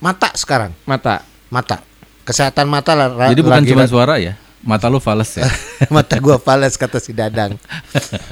mata 0.00 0.28
sekarang, 0.34 0.72
mata. 0.82 1.22
mata. 1.48 1.80
Kesehatan 2.20 2.66
mata 2.66 2.92
lah. 2.92 3.28
Jadi 3.28 3.40
bukan 3.40 3.64
cuma 3.64 3.84
suara 3.84 4.16
ya. 4.16 4.36
Mata 4.60 4.86
lu 4.86 4.98
fales 4.98 5.32
ya. 5.34 5.48
mata 5.94 6.16
gua 6.16 6.36
fales 6.36 6.76
kata 6.76 6.98
si 6.98 7.10
Dadang. 7.10 7.56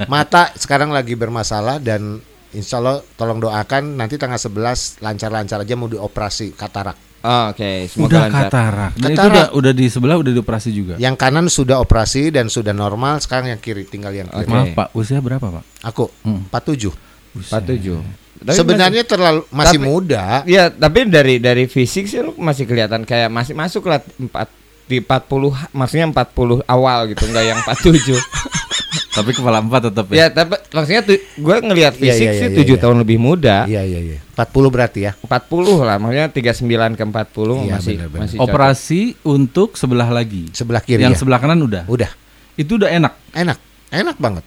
Mata 0.05 0.53
sekarang 0.53 0.89
lagi 0.89 1.13
bermasalah 1.13 1.77
dan 1.77 2.21
insya 2.49 2.77
Allah 2.77 3.01
tolong 3.15 3.37
doakan 3.37 3.97
nanti 3.97 4.15
tanggal 4.15 4.37
11 4.37 5.01
lancar-lancar 5.01 5.59
aja 5.59 5.73
mau 5.73 5.85
dioperasi 5.85 6.53
katarak. 6.53 6.95
Oh, 7.19 7.51
Oke, 7.51 7.91
semoga 7.91 8.07
udah 8.07 8.21
lancar. 8.23 8.43
katarak. 8.47 8.91
Dan 8.95 9.09
itu 9.11 9.11
Katarak. 9.11 9.27
udah 9.27 9.45
udah 9.51 9.71
di 9.75 9.85
sebelah 9.91 10.15
udah 10.15 10.31
dioperasi 10.31 10.69
juga. 10.71 10.93
Yang 10.95 11.15
kanan 11.19 11.45
sudah 11.45 11.77
operasi 11.77 12.31
dan 12.31 12.47
sudah 12.47 12.71
normal, 12.71 13.19
sekarang 13.19 13.51
yang 13.51 13.59
kiri 13.59 13.83
tinggal 13.83 14.15
yang 14.15 14.31
kiri. 14.31 14.47
Oke. 14.47 14.53
Maaf 14.53 14.67
Pak, 14.71 14.87
usia 14.95 15.19
berapa 15.19 15.43
Pak? 15.43 15.63
Aku 15.83 16.07
Hmm. 16.23 16.47
47. 16.47 16.95
Empat 17.35 17.61
tujuh. 17.67 17.99
Tapi 18.39 18.55
Sebenarnya 18.55 19.03
terlalu 19.03 19.43
masih 19.51 19.75
Tapi- 19.75 19.83
muda. 19.83 20.23
masih- 20.39 20.47
Iya, 20.47 20.63
tapi 20.71 20.99
dari 21.05 21.35
dari 21.37 21.63
fisik 21.67 22.07
sih 22.07 22.23
lu 22.23 22.31
masih 22.39 22.63
kelihatan 22.63 23.03
kayak 23.03 23.27
masih 23.27 23.51
masuk 23.51 23.83
lah 23.83 23.99
empat 24.15 24.47
di 24.87 25.03
40 25.03 25.51
maksudnya 25.69 26.07
40 26.07 26.63
awal 26.63 27.11
gitu, 27.11 27.27
enggak 27.27 27.45
yang 27.45 27.59
47. 27.61 28.15
Tapi 29.09 29.35
kepala 29.35 29.59
empat 29.59 29.91
tetap 29.91 30.05
ya. 30.09 30.15
ya, 30.15 30.27
tapi 30.31 30.55
maksudnya 30.71 31.01
tuh 31.03 31.17
gue 31.19 31.55
ngelihat 31.59 31.93
Iya, 31.93 32.01
fisik 32.07 32.27
iya, 32.29 32.39
sih 32.39 32.47
iya, 32.55 32.57
7 32.57 32.71
iya. 32.71 32.77
tahun 32.79 32.97
lebih 33.03 33.17
muda. 33.19 33.67
Iya 33.67 33.81
iya 33.83 33.99
iya. 33.99 34.19
40 34.31 34.71
berarti 34.71 34.99
ya. 35.03 35.11
40 35.19 35.83
lah, 35.83 35.99
maksudnya 35.99 36.29
39 36.31 36.95
ke 36.95 37.03
40 37.03 37.67
Iya, 37.67 37.73
masih 37.75 37.95
benar-benar. 37.99 38.21
masih 38.23 38.37
cocok. 38.39 38.47
Operasi 38.47 39.01
untuk 39.27 39.69
sebelah 39.75 40.09
lagi. 40.09 40.47
Sebelah 40.55 40.79
kiri 40.79 41.03
Yang 41.03 41.19
ya. 41.19 41.19
sebelah 41.19 41.39
kanan 41.41 41.59
udah. 41.59 41.83
Udah. 41.91 42.07
Itu 42.55 42.79
udah 42.79 42.89
enak. 42.89 43.13
Enak. 43.35 43.57
Enak 43.91 44.15
banget. 44.17 44.45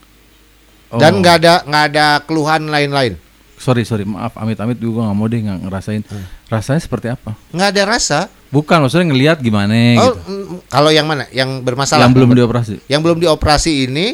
Oh. 0.88 0.96
Dan 0.96 1.20
nggak 1.20 1.34
ada 1.42 1.54
nggak 1.68 1.84
ada 1.92 2.06
keluhan 2.24 2.62
lain-lain. 2.66 3.14
Sorry 3.62 3.86
sorry 3.86 4.02
maaf 4.02 4.34
amit 4.34 4.58
amit 4.58 4.76
juga 4.76 5.06
nggak 5.06 5.16
mau 5.16 5.26
deh 5.26 5.38
nggak 5.38 5.58
ngerasain. 5.62 6.02
Hmm. 6.02 6.26
Rasanya 6.50 6.80
seperti 6.82 7.06
apa? 7.08 7.38
Nggak 7.54 7.68
ada 7.70 7.82
rasa. 7.86 8.20
Bukan 8.50 8.82
maksudnya 8.82 9.06
ngelihat 9.08 9.38
gimana 9.40 9.72
Oh, 9.96 10.12
gitu. 10.12 10.12
mm, 10.28 10.68
kalau 10.68 10.90
yang 10.90 11.06
mana? 11.06 11.24
Yang 11.30 11.62
bermasalah. 11.62 12.04
Yang 12.04 12.12
belum 12.18 12.30
dioperasi. 12.34 12.74
Yang 12.84 13.00
belum 13.00 13.18
dioperasi 13.22 13.70
ini 13.86 14.06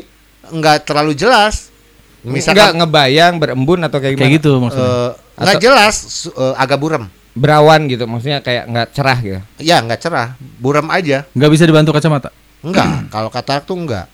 nggak 0.47 0.85
terlalu 0.85 1.17
jelas. 1.17 1.73
Misalkan 2.21 2.76
ngebayang 2.76 3.38
berembun 3.38 3.81
atau 3.83 3.99
kayak 3.99 4.14
gimana? 4.14 4.23
Kayak 4.26 4.37
gitu 4.43 4.50
maksudnya. 4.59 4.90
eh, 4.90 5.11
nggak 5.38 5.59
jelas, 5.59 5.95
eh, 6.28 6.55
agak 6.55 6.78
buram. 6.78 7.05
Berawan 7.38 7.87
gitu, 7.87 8.05
maksudnya 8.11 8.43
kayak 8.43 8.67
nggak 8.67 8.88
cerah 8.90 9.19
gitu. 9.23 9.40
Ya 9.62 9.78
nggak 9.78 10.00
cerah, 10.02 10.35
buram 10.59 10.90
aja. 10.90 11.23
Nggak 11.33 11.50
bisa 11.55 11.64
dibantu 11.64 11.95
kacamata. 11.95 12.35
Enggak. 12.59 13.07
kalau 13.09 13.31
katarak 13.31 13.62
tuh 13.64 13.78
enggak. 13.78 14.11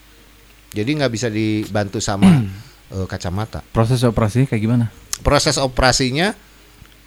Jadi 0.77 0.91
nggak 1.01 1.13
bisa 1.13 1.29
dibantu 1.33 1.99
sama 2.01 2.29
eh, 2.93 3.07
kacamata. 3.09 3.65
Proses 3.73 4.05
operasinya 4.05 4.53
kayak 4.53 4.63
gimana? 4.63 4.87
Proses 5.21 5.55
operasinya 5.57 6.35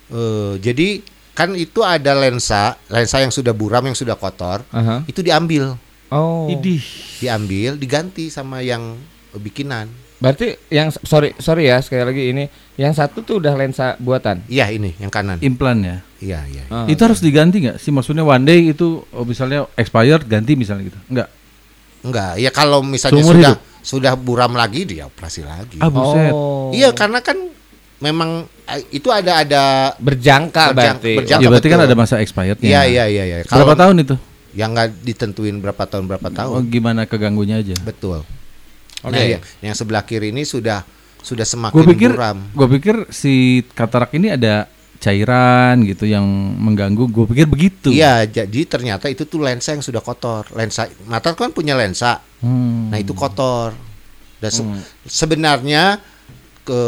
eh, 0.09 0.53
jadi 0.57 1.01
kan 1.31 1.53
itu 1.53 1.81
ada 1.81 2.13
lensa 2.13 2.79
lensa 2.87 3.17
yang 3.17 3.29
sudah 3.29 3.51
buram 3.51 3.83
yang 3.83 3.93
sudah 3.93 4.15
kotor 4.15 4.63
Aha. 4.69 5.03
itu 5.05 5.19
diambil 5.19 5.75
Oh. 6.07 6.47
Idih. 6.47 6.79
diambil 7.19 7.75
diganti 7.75 8.31
sama 8.31 8.63
yang 8.63 8.95
bikinan 9.35 9.91
Berarti 10.17 10.55
yang 10.67 10.87
sorry 10.97 11.35
sorry 11.37 11.67
ya 11.67 11.77
sekali 11.77 12.01
lagi 12.01 12.23
ini 12.31 12.43
yang 12.73 12.89
satu 12.89 13.21
tuh 13.21 13.37
udah 13.37 13.53
lensa 13.53 13.93
buatan. 13.97 14.41
iya 14.47 14.65
ini 14.65 14.95
yang 14.97 15.11
kanan 15.11 15.37
Implan 15.39 15.77
ya. 15.77 15.97
iya 16.17 16.41
iya 16.47 16.63
Ah, 16.71 16.87
itu 16.87 16.97
harus 16.97 17.19
diganti 17.19 17.59
nggak 17.59 17.77
sih? 17.77 17.91
Maksudnya 17.91 18.23
one 18.23 18.41
day 18.41 18.71
itu 18.71 19.03
oh, 19.05 19.21
misalnya 19.21 19.67
expired 19.75 20.25
ganti 20.25 20.55
misalnya 20.55 20.87
gitu. 20.87 20.99
Enggak. 21.05 21.27
enggak 22.01 22.31
ya 22.39 22.49
kalau 22.49 22.79
misalnya 22.81 23.13
Seumur 23.13 23.35
sudah 23.35 23.53
hidup? 23.53 23.83
sudah 23.83 24.13
buram 24.15 24.53
lagi 24.53 24.87
dia 24.87 25.05
operasi 25.05 25.43
lagi 25.43 25.77
Ah 25.77 25.91
buset. 25.91 26.31
Oh. 26.31 26.71
iya 26.71 26.89
karena 26.91 27.19
kan 27.19 27.35
memang 27.99 28.29
eh, 28.63 28.81
itu 28.91 29.09
ada 29.09 29.41
ada 29.41 29.63
berjangka 29.97 30.69
Berjang- 30.69 30.97
berarti. 30.99 31.11
berjangka. 31.17 31.41
Ya 31.41 31.47
berarti 31.49 31.67
kan 31.67 31.79
betul. 31.79 31.87
ada 31.87 31.95
masa 31.95 32.15
expirednya. 32.17 32.67
iya 32.67 32.81
iya 32.85 33.03
iya 33.05 33.23
iya 33.25 33.37
Berapa 33.43 33.73
tahun 33.75 33.95
itu? 33.99 34.15
yang 34.53 34.73
nggak 34.73 34.89
ditentuin 35.01 35.57
berapa 35.57 35.83
tahun 35.83 36.05
berapa 36.07 36.27
Oh, 36.27 36.33
tahun 36.33 36.61
gimana 36.67 37.05
keganggunya 37.05 37.57
aja. 37.57 37.77
betul 37.79 38.25
Oke. 38.99 39.13
nah 39.13 39.21
yang, 39.21 39.41
yang 39.61 39.73
sebelah 39.73 40.01
kiri 40.01 40.29
ini 40.29 40.41
sudah 40.41 40.81
sudah 41.19 41.43
semakin 41.43 41.75
Gue 41.75 41.85
pikir, 41.87 42.09
buram 42.11 42.41
gue 42.49 42.67
pikir 42.71 42.95
si 43.07 43.33
katarak 43.71 44.13
ini 44.13 44.31
ada 44.31 44.65
cairan 44.97 45.85
gitu 45.85 46.03
yang 46.03 46.25
mengganggu. 46.57 47.05
Gue 47.07 47.25
pikir 47.27 47.45
begitu. 47.45 47.93
Iya, 47.93 48.25
jadi 48.25 48.65
ternyata 48.65 49.05
itu 49.05 49.23
tuh 49.23 49.37
lensa 49.39 49.71
yang 49.71 49.79
sudah 49.79 50.01
kotor. 50.01 50.49
Lensa 50.51 50.89
mata 51.05 51.31
kan 51.31 51.53
punya 51.53 51.77
lensa. 51.77 52.17
Hmm. 52.41 52.89
Nah, 52.89 52.97
itu 52.97 53.13
kotor. 53.13 53.77
Dan 54.37 54.49
se- 54.49 54.65
sebenarnya 55.05 56.01
ke 56.63 56.81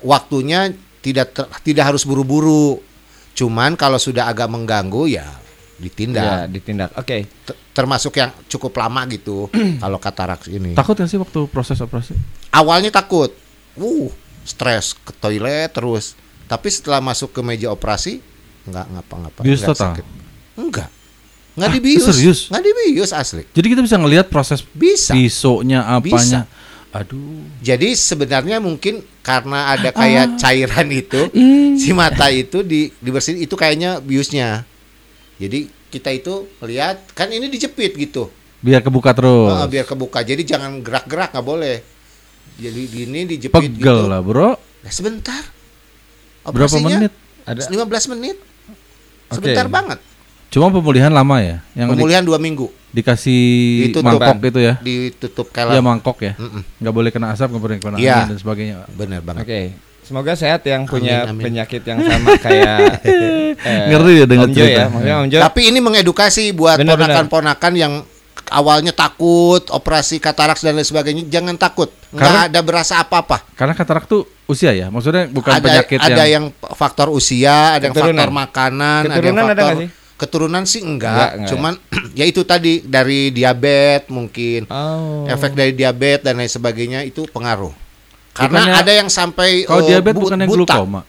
waktunya 0.00 0.72
tidak 0.98 1.32
ter- 1.32 1.50
tidak 1.62 1.84
harus 1.86 2.02
buru-buru. 2.02 2.82
Cuman 3.32 3.74
kalau 3.74 3.96
sudah 3.96 4.26
agak 4.26 4.46
mengganggu 4.46 5.06
ya 5.08 5.22
Ya, 5.22 5.28
ditindak. 5.80 6.50
ditindak. 6.50 6.90
Oke. 6.92 7.30
T- 7.40 7.58
Termasuk 7.70 8.10
yang 8.12 8.34
cukup 8.48 8.74
lama 8.76 9.06
gitu 9.06 9.46
kalau 9.82 9.96
katarak 9.96 10.42
ini. 10.48 10.74
Takut 10.74 10.92
gak 10.92 11.06
sih 11.06 11.14
waktu 11.14 11.46
proses 11.46 11.78
operasi? 11.78 12.18
Awalnya 12.50 12.90
takut. 12.90 13.30
Uh, 13.78 14.10
stres 14.42 14.98
ke 14.98 15.14
toilet 15.14 15.70
terus. 15.70 16.18
Tapi 16.44 16.66
setelah 16.66 16.98
masuk 16.98 17.30
ke 17.30 17.40
meja 17.40 17.70
operasi 17.70 18.18
nggak 18.64 18.86
ngapa-ngapa. 18.90 19.40
Bius 19.40 19.62
nggak 19.62 19.70
total? 19.70 19.86
sakit. 19.94 20.06
Enggak. 20.58 20.88
Nggak 21.54 21.68
Ah, 21.68 21.74
dibius. 21.74 22.04
serius? 22.04 22.40
Nggak 22.50 22.62
dibius 22.64 23.10
asli. 23.12 23.42
Jadi 23.48 23.66
kita 23.68 23.80
bisa 23.80 23.96
ngelihat 23.96 24.26
proses 24.26 24.62
Bisa. 24.64 25.14
pisoknya 25.14 25.86
apanya. 25.86 26.50
Aduh. 26.88 27.44
Jadi 27.60 27.92
sebenarnya 27.92 28.58
mungkin 28.58 29.04
karena 29.20 29.76
ada 29.76 29.92
Ah. 29.92 29.94
kayak 29.94 30.40
cairan 30.40 30.88
itu 30.88 31.20
si 31.80 31.92
mata 31.92 32.32
itu 32.32 32.64
di 32.64 32.88
dibersihin 32.96 33.44
itu 33.44 33.54
kayaknya 33.54 34.00
biusnya. 34.00 34.64
Jadi 35.36 35.68
kita 35.88 36.10
itu 36.10 36.48
lihat 36.60 37.12
kan 37.12 37.28
ini 37.28 37.46
dijepit 37.46 37.92
gitu. 37.94 38.32
Biar 38.58 38.80
kebuka 38.80 39.12
terus. 39.12 39.52
Ah, 39.52 39.68
biar 39.68 39.84
kebuka. 39.84 40.24
Jadi 40.24 40.42
jangan 40.42 40.80
gerak-gerak 40.80 41.30
nggak 41.30 41.46
boleh. 41.46 41.76
Jadi 42.58 42.82
gini 42.84 43.20
dijepit 43.28 43.54
Pegel 43.70 43.76
gitu. 43.78 44.10
lah 44.10 44.18
bro. 44.18 44.56
Nah, 44.56 44.92
sebentar. 44.92 45.42
Berapa 46.42 46.66
Operasinya 46.66 46.96
menit? 46.98 47.12
Ada 47.44 47.68
15 47.68 48.12
menit. 48.16 48.36
Oke. 49.28 49.36
Sebentar 49.36 49.68
banget. 49.68 50.00
Cuma 50.58 50.74
pemulihan 50.74 51.08
lama 51.08 51.38
ya. 51.38 51.62
Yang 51.72 51.86
di- 51.86 51.92
Pemulihan 51.94 52.22
dua 52.22 52.36
minggu. 52.36 52.66
dikasih 52.88 53.44
Ditutup. 53.86 54.02
mangkok 54.02 54.36
itu 54.42 54.60
ya. 54.60 54.74
Ditutup 54.80 55.46
Iya 55.46 55.54
kelap. 55.70 55.84
mangkok 55.84 56.18
ya. 56.18 56.32
Mm-mm. 56.34 56.62
Nggak 56.78 56.94
boleh 56.94 57.10
kena 57.12 57.26
asap, 57.30 57.48
nggak 57.52 57.62
boleh 57.62 57.76
kena 57.78 57.96
Iya. 57.96 58.14
angin 58.18 58.30
dan 58.32 58.38
sebagainya. 58.40 58.74
Bener 58.90 59.20
banget. 59.20 59.44
Oke. 59.44 59.60
Semoga 60.00 60.32
sehat 60.32 60.64
yang 60.64 60.88
punya 60.88 61.28
amin. 61.28 61.44
penyakit 61.44 61.84
yang 61.84 62.00
sama 62.00 62.32
kayak 62.42 63.04
eh, 63.04 63.86
Ngeri 63.86 64.14
ya 64.18 64.26
Om 64.26 64.50
Jo 64.50 64.64
ya. 64.64 64.66
cerita. 64.66 64.82
Maksudnya 64.88 65.14
Om 65.14 65.26
Jo. 65.28 65.38
Tapi 65.38 65.60
ini 65.68 65.78
mengedukasi 65.78 66.44
buat 66.50 66.80
ponakan-ponakan 66.80 67.72
yang 67.76 67.92
awalnya 68.48 68.96
takut 68.96 69.60
operasi 69.68 70.16
kataraks 70.16 70.64
dan 70.64 70.72
lain 70.72 70.82
sebagainya, 70.82 71.28
jangan 71.28 71.54
takut. 71.54 71.92
Nggak 72.08 72.24
Karena- 72.24 72.48
ada 72.48 72.60
berasa 72.64 72.94
apa-apa. 72.96 73.44
Karena 73.52 73.76
katarak 73.76 74.08
tuh 74.08 74.24
usia 74.48 74.72
ya. 74.72 74.88
Maksudnya 74.88 75.28
bukan 75.28 75.52
ada 75.52 75.60
penyakit 75.60 76.00
ada 76.00 76.24
yang, 76.24 76.48
yang... 76.48 76.72
faktor 76.72 77.12
usia, 77.12 77.76
ada 77.76 77.84
yang 77.84 77.92
faktor 77.92 78.32
makanan, 78.32 79.00
ada 79.04 79.12
yang 79.12 79.20
Keturunan 79.20 79.44
ada 79.44 79.52
faktor 79.52 79.68
nggak 79.68 79.82
sih? 79.84 79.90
Keturunan 80.18 80.66
sih 80.66 80.82
enggak, 80.82 81.14
Enggak, 81.14 81.30
enggak 81.32 81.50
cuman 81.54 81.72
ya 82.18 82.24
itu 82.26 82.42
tadi 82.42 82.82
dari 82.82 83.30
diabetes 83.30 84.10
mungkin. 84.10 84.66
Oh. 84.66 85.24
Efek 85.24 85.54
dari 85.54 85.72
diabetes 85.72 86.26
dan 86.26 86.36
lain 86.36 86.50
sebagainya 86.50 87.00
itu 87.02 87.24
pengaruh. 87.24 87.70
Karena 88.34 88.66
Bukannya- 88.66 88.78
ada 88.78 88.92
yang 88.92 89.08
sampai 89.08 89.62
kalau 89.62 89.82
eh, 89.82 89.88
diabetes 89.88 90.18
bu- 90.18 90.24
bukannya 90.26 90.46
buta. 90.46 90.74
glukoma. 90.74 91.02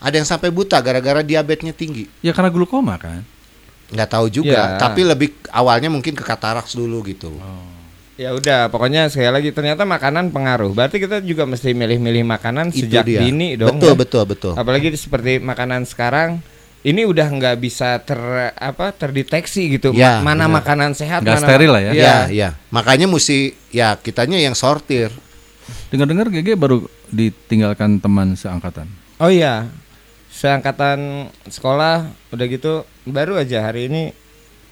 Ada 0.00 0.14
yang 0.16 0.26
sampai 0.26 0.48
buta 0.48 0.76
gara-gara 0.78 1.20
diabetesnya 1.20 1.70
tinggi. 1.70 2.10
Ya 2.20 2.32
karena 2.32 2.50
glukoma 2.50 2.96
kan. 2.96 3.22
nggak 3.90 4.06
tahu 4.08 4.26
juga. 4.30 4.54
Ya. 4.54 4.78
Tapi 4.78 5.02
lebih 5.02 5.34
awalnya 5.50 5.90
mungkin 5.90 6.14
ke 6.14 6.22
kataraks 6.22 6.74
dulu 6.74 7.02
gitu. 7.04 7.34
Ya 8.14 8.30
udah, 8.30 8.68
pokoknya 8.68 9.08
sekali 9.08 9.26
lagi 9.26 9.50
ternyata 9.50 9.82
makanan 9.82 10.30
pengaruh. 10.30 10.70
Berarti 10.70 11.00
kita 11.00 11.18
juga 11.18 11.42
mesti 11.42 11.74
milih-milih 11.74 12.22
makanan 12.22 12.70
Itu 12.70 12.86
sejak 12.86 13.02
dia. 13.02 13.18
dini 13.18 13.58
dong. 13.58 13.80
Betul 13.80 13.92
ya. 13.92 13.98
betul 13.98 14.22
betul. 14.26 14.52
Apalagi 14.54 14.92
seperti 14.92 15.38
makanan 15.38 15.84
sekarang 15.84 16.38
ini 16.80 17.04
udah 17.04 17.28
nggak 17.28 17.56
bisa 17.56 18.00
ter 18.00 18.16
apa 18.50 18.88
terdeteksi 18.90 19.68
gitu 19.70 19.92
Ya, 19.92 20.18
Ma- 20.18 20.32
mana 20.32 20.44
benar. 20.44 20.64
makanan 20.64 20.90
sehat 20.92 21.20
Nggak 21.20 21.36
mana 21.36 21.46
steril 21.46 21.70
lah 21.70 21.82
ya. 21.82 21.92
Iya. 21.92 22.00
Ya 22.02 22.16
ya. 22.30 22.48
Makanya 22.68 23.04
mesti 23.04 23.38
ya 23.68 23.94
kitanya 23.94 24.36
yang 24.36 24.54
sortir. 24.54 25.12
Dengar-dengar 25.88 26.30
GG 26.30 26.56
baru 26.56 26.82
ditinggalkan 27.10 27.98
teman 27.98 28.32
seangkatan. 28.32 28.88
Oh 29.16 29.28
iya. 29.28 29.68
Seangkatan 30.30 30.98
sekolah 31.44 32.06
udah 32.30 32.46
gitu 32.46 32.72
baru 33.02 33.36
aja 33.36 33.60
hari 33.62 33.90
ini 33.90 34.02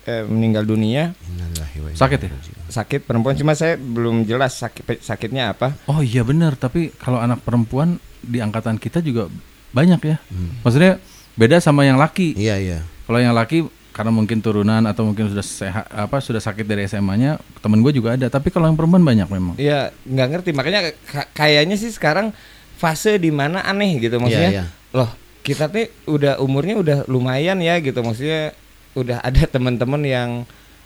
eh, 0.04 0.22
meninggal 0.22 0.62
dunia 0.62 1.12
Innalillahi 1.26 1.76
wa 1.76 1.88
inna 1.90 1.98
Sakit 1.98 2.18
ya? 2.20 2.30
sakit 2.68 3.00
perempuan 3.02 3.32
cuma 3.34 3.52
saya 3.52 3.74
belum 3.74 4.22
jelas 4.22 4.54
sakit 4.54 5.00
sakitnya 5.00 5.52
apa. 5.52 5.74
Oh 5.84 5.98
iya 5.98 6.20
benar, 6.20 6.54
tapi 6.54 6.92
kalau 6.94 7.16
anak 7.16 7.40
perempuan 7.40 7.96
di 8.18 8.38
angkatan 8.38 8.76
kita 8.76 9.00
juga 9.00 9.26
banyak 9.70 10.00
ya. 10.00 10.16
Maksudnya 10.62 11.00
beda 11.38 11.62
sama 11.62 11.86
yang 11.86 11.96
laki. 11.96 12.34
Iya 12.34 12.58
iya. 12.58 12.78
Kalau 13.06 13.22
yang 13.22 13.32
laki 13.32 13.64
karena 13.94 14.10
mungkin 14.10 14.38
turunan 14.38 14.82
atau 14.84 15.02
mungkin 15.02 15.26
sudah 15.26 15.42
sehat 15.42 15.86
apa 15.90 16.18
sudah 16.18 16.38
sakit 16.38 16.62
dari 16.62 16.86
SMA-nya, 16.86 17.38
temen 17.58 17.78
gue 17.78 17.94
juga 17.94 18.18
ada. 18.18 18.26
Tapi 18.26 18.50
kalau 18.50 18.66
yang 18.66 18.74
perempuan 18.74 19.02
banyak 19.02 19.26
memang. 19.26 19.54
Iya, 19.54 19.94
nggak 20.02 20.28
ngerti. 20.34 20.50
Makanya 20.52 20.80
ka- 21.06 21.30
kayaknya 21.32 21.78
sih 21.78 21.90
sekarang 21.90 22.34
fase 22.74 23.18
di 23.18 23.30
mana 23.30 23.62
aneh 23.62 23.98
gitu 23.98 24.18
maksudnya. 24.18 24.50
Iya, 24.50 24.64
iya. 24.66 24.94
Loh, 24.94 25.10
kita 25.42 25.66
tuh 25.66 25.86
udah 26.06 26.38
umurnya 26.38 26.74
udah 26.78 26.98
lumayan 27.06 27.58
ya 27.58 27.78
gitu 27.78 28.02
maksudnya 28.02 28.54
udah 28.94 29.22
ada 29.22 29.46
teman-teman 29.46 30.02
yang 30.02 30.30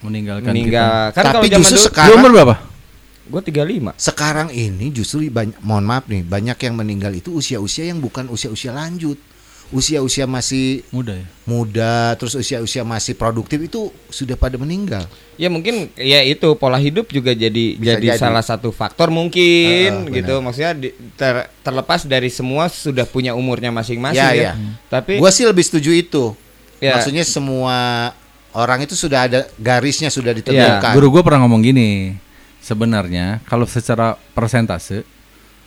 Meninggalkan 0.02 0.50
meninggal. 0.50 1.14
Kan 1.14 1.30
Tapi 1.30 1.46
justru 1.48 1.78
dulu 1.78 1.86
sekarang 1.88 2.18
umur 2.18 2.32
berapa? 2.34 2.56
gue 3.22 3.38
35. 3.38 3.94
sekarang 3.94 4.50
ini 4.50 4.90
justru 4.90 5.30
banyak 5.30 5.54
mohon 5.62 5.86
maaf 5.86 6.10
nih 6.10 6.26
banyak 6.26 6.58
yang 6.58 6.74
meninggal 6.74 7.14
itu 7.14 7.30
usia-usia 7.30 7.86
yang 7.86 8.02
bukan 8.02 8.26
usia-usia 8.26 8.74
lanjut. 8.74 9.14
Usia-usia 9.72 10.24
masih 10.24 10.84
Muda 10.88 11.16
ya. 11.16 11.24
muda 11.42 12.12
terus 12.14 12.36
usia-usia 12.36 12.84
masih 12.84 13.12
produktif 13.12 13.56
itu 13.58 13.80
sudah 14.06 14.36
pada 14.36 14.54
meninggal. 14.54 15.08
Ya 15.34 15.48
mungkin 15.48 15.88
ya 15.96 16.20
itu 16.20 16.44
pola 16.54 16.76
hidup 16.76 17.08
juga 17.08 17.32
jadi 17.32 17.74
Bisa 17.74 17.96
jadi, 17.96 18.06
jadi. 18.12 18.20
salah 18.20 18.44
satu 18.44 18.68
faktor 18.68 19.08
mungkin 19.08 20.06
benar. 20.06 20.14
gitu. 20.14 20.34
Maksudnya 20.38 20.72
di- 20.76 20.92
ter- 21.14 21.48
terlepas 21.60 22.04
dari 22.04 22.28
semua 22.28 22.68
sudah 22.68 23.02
punya 23.02 23.32
umurnya 23.32 23.72
masing-masing 23.72 24.20
Ya, 24.20 24.36
ya. 24.36 24.52
ya. 24.52 24.52
Tapi 24.86 25.16
Gua 25.16 25.32
sih 25.32 25.42
lebih 25.42 25.64
setuju 25.64 25.90
itu. 25.90 26.24
Ya. 26.76 27.00
Maksudnya 27.00 27.24
semua 27.24 28.12
orang 28.52 28.84
itu 28.84 28.92
sudah 28.92 29.24
ada 29.24 29.48
garisnya 29.56 30.12
sudah 30.12 30.30
Iya, 30.30 30.44
ditentukan. 30.44 30.92
Guru 30.92 31.08
gue 31.10 31.22
pernah 31.24 31.40
ngomong 31.42 31.64
gini, 31.64 32.12
sebenarnya 32.60 33.40
kalau 33.42 33.64
secara 33.64 34.14
persentase 34.32 35.08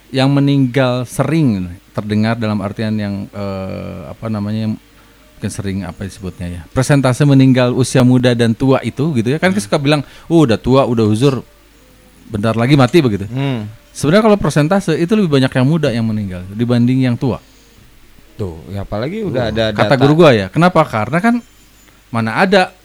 yang 0.10 0.30
meninggal 0.30 1.04
sering 1.04 1.74
terdengar 1.96 2.36
dalam 2.36 2.60
artian 2.60 2.94
yang 3.00 3.26
eh, 3.32 4.12
apa 4.12 4.28
namanya 4.28 4.68
yang 4.68 4.74
mungkin 5.36 5.52
sering 5.52 5.78
apa 5.84 6.08
disebutnya 6.08 6.48
ya 6.48 6.62
persentase 6.72 7.24
meninggal 7.28 7.76
usia 7.76 8.04
muda 8.04 8.32
dan 8.36 8.56
tua 8.56 8.80
itu 8.84 9.16
gitu 9.16 9.36
ya. 9.36 9.38
Kan 9.40 9.56
kita 9.56 9.68
suka 9.68 9.80
bilang 9.80 10.04
oh 10.28 10.44
udah 10.44 10.60
tua 10.60 10.84
udah 10.84 11.06
uzur 11.08 11.44
bentar 12.28 12.58
lagi 12.58 12.76
mati 12.76 13.00
begitu. 13.00 13.28
Hmm, 13.30 13.70
sebenarnya 13.96 14.24
kalau 14.32 14.38
persentase 14.40 14.98
itu 14.98 15.14
lebih 15.16 15.32
banyak 15.32 15.52
yang 15.52 15.68
muda 15.68 15.90
yang 15.94 16.04
meninggal 16.08 16.44
dibanding 16.52 17.06
yang 17.08 17.16
tua. 17.16 17.40
Tuh, 18.36 18.60
ya 18.68 18.84
apalagi 18.84 19.24
udah 19.24 19.48
ada 19.48 19.72
kata 19.72 19.96
data. 19.96 20.02
guru 20.04 20.26
gua 20.26 20.36
ya. 20.36 20.52
Kenapa? 20.52 20.84
Karena 20.84 21.24
kan 21.24 21.40
mana 22.12 22.36
ada 22.36 22.76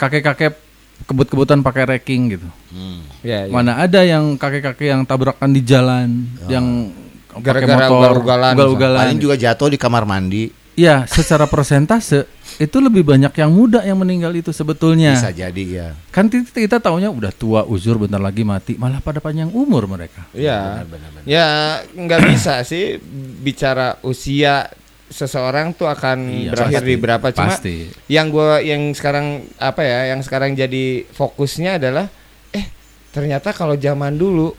kakek-kakek 0.00 0.58
kebut-kebutan 1.06 1.60
pakai 1.62 1.84
racking 1.84 2.34
gitu. 2.34 2.48
Hmm. 2.72 3.04
Ya, 3.22 3.46
ya. 3.46 3.52
Mana 3.52 3.78
ada 3.78 4.00
yang 4.02 4.34
kakek-kakek 4.34 4.88
yang 4.90 5.02
tabrakan 5.06 5.52
di 5.52 5.62
jalan, 5.62 6.26
yang 6.48 6.90
pakai 6.90 7.05
Gara-gara 7.38 7.86
ugal-ugalan 7.88 8.52
ugal-ugalan. 8.54 8.98
Paling 9.00 9.18
juga 9.18 9.34
jatuh 9.34 9.68
di 9.68 9.78
kamar 9.78 10.04
mandi. 10.04 10.50
Ya, 10.76 11.08
secara 11.08 11.48
persentase 11.48 12.28
itu 12.60 12.76
lebih 12.84 13.00
banyak 13.00 13.32
yang 13.32 13.48
muda 13.48 13.80
yang 13.80 13.96
meninggal 13.96 14.28
itu 14.36 14.52
sebetulnya. 14.52 15.16
Bisa 15.16 15.32
jadi 15.32 15.64
ya. 15.64 15.88
Kan 16.12 16.28
kita, 16.28 16.52
kita 16.52 16.76
taunya 16.84 17.08
udah 17.08 17.32
tua, 17.32 17.64
uzur 17.64 17.96
bentar 17.96 18.20
lagi 18.20 18.44
mati, 18.44 18.76
malah 18.76 19.00
pada 19.00 19.16
panjang 19.16 19.48
umur 19.48 19.88
mereka. 19.88 20.28
Ya, 20.36 20.84
Benar, 20.84 20.88
benar, 20.92 21.10
ya 21.24 21.48
nggak 21.80 22.20
bisa 22.28 22.60
sih 22.60 23.00
bicara 23.40 23.96
usia 24.04 24.68
seseorang 25.08 25.72
tuh 25.72 25.88
akan 25.88 26.18
Iya, 26.44 26.52
berakhir 26.52 26.82
pasti, 26.82 26.90
di 26.90 26.94
berapa 26.98 27.26
cuma 27.32 27.46
pasti. 27.48 27.76
yang 28.10 28.26
gua 28.28 28.58
yang 28.60 28.92
sekarang 28.92 29.48
apa 29.56 29.80
ya 29.80 30.12
yang 30.12 30.20
sekarang 30.20 30.52
jadi 30.52 31.06
fokusnya 31.08 31.78
adalah 31.80 32.10
eh 32.50 32.66
ternyata 33.14 33.54
kalau 33.54 33.78
zaman 33.78 34.12
dulu 34.12 34.50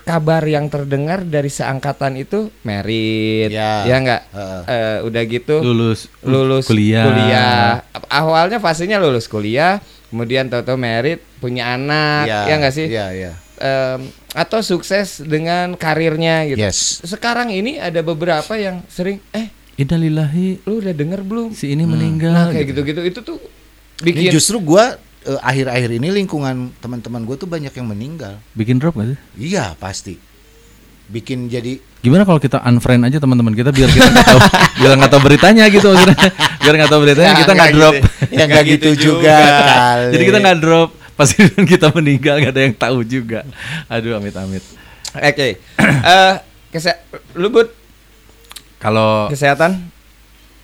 kabar 0.00 0.42
yang 0.42 0.66
terdengar 0.66 1.20
dari 1.20 1.46
seangkatan 1.46 2.14
itu 2.16 2.46
merit 2.62 3.50
Ya. 3.50 3.82
ya 3.84 3.96
nggak 3.96 4.22
Heeh. 4.28 4.62
Eh, 4.64 4.98
udah 5.02 5.22
gitu 5.24 5.56
Lulus 5.60 6.06
lulus 6.20 6.64
kuliah. 6.64 7.04
kuliah. 7.04 7.64
awalnya 8.08 8.56
fasenya 8.56 8.96
lulus 8.96 9.26
kuliah 9.26 9.82
kemudian 10.06 10.46
tahu-tahu 10.46 10.74
merit 10.76 11.18
punya 11.36 11.74
anak 11.74 12.26
ya 12.26 12.54
nggak 12.56 12.72
sih 12.72 12.86
Iya, 12.86 13.06
iya. 13.10 13.32
Em, 13.56 14.08
atau 14.30 14.58
sukses 14.60 15.20
dengan 15.20 15.74
karirnya 15.74 16.46
gitu 16.46 16.58
Yes. 16.58 17.02
sekarang 17.02 17.50
ini 17.50 17.76
ada 17.76 18.00
beberapa 18.00 18.54
yang 18.54 18.86
sering 18.86 19.18
eh 19.30 19.50
Innalillahi 19.76 20.64
lu 20.64 20.78
udah 20.78 20.92
denger 20.92 21.20
belum 21.20 21.50
si 21.50 21.72
ini 21.72 21.82
meninggal. 21.82 22.30
nah 22.30 22.46
kayak 22.48 22.68
gitu-gitu 22.68 23.00
itu 23.02 23.20
tuh 23.22 23.38
Ini 23.98 24.04
bikin 24.06 24.30
justru 24.30 24.60
gua 24.60 24.96
eh, 25.26 25.40
akhir-akhir 25.40 25.90
ini 26.00 26.08
lingkungan 26.22 26.72
teman-teman 26.80 27.24
gue 27.28 27.36
tuh 27.36 27.48
banyak 27.48 27.72
yang 27.72 27.88
meninggal. 27.88 28.40
Bikin 28.56 28.80
drop 28.80 28.96
gak 28.96 29.14
sih? 29.14 29.18
Iya, 29.36 29.76
pasti. 29.76 30.16
Bikin 31.10 31.50
jadi 31.50 31.82
Gimana 32.00 32.24
kalau 32.24 32.40
kita 32.40 32.64
unfriend 32.64 33.04
aja 33.04 33.20
teman-teman 33.20 33.52
kita 33.52 33.76
biar 33.76 33.92
kita 33.92 34.08
nggak 34.08 34.24
tahu 34.24 34.40
biar 34.80 34.92
nggak 34.96 35.12
tahu 35.12 35.20
beritanya 35.20 35.64
gitu 35.68 35.92
maksudnya. 35.92 36.16
Biar 36.64 36.74
nggak 36.80 36.90
tahu 36.90 37.00
beritanya 37.04 37.32
kita 37.36 37.52
nggak 37.52 37.72
drop. 37.76 37.94
Ya 38.32 38.44
nggak 38.48 38.64
gitu 38.72 38.90
juga 38.96 39.36
kali. 39.36 40.12
Jadi 40.16 40.22
kita 40.24 40.38
nggak 40.40 40.58
drop 40.64 40.90
pasti 41.20 41.36
kita 41.76 41.86
meninggal 41.92 42.34
nggak 42.40 42.52
ada 42.56 42.62
yang 42.64 42.76
tahu 42.78 42.98
juga. 43.04 43.44
Aduh 43.92 44.16
amit 44.16 44.32
amit. 44.40 44.64
oke 45.10 45.48
eh 46.06 46.34
kese 46.70 46.94
lu 47.36 47.50
Kalau 48.80 49.28
kesehatan 49.28 49.92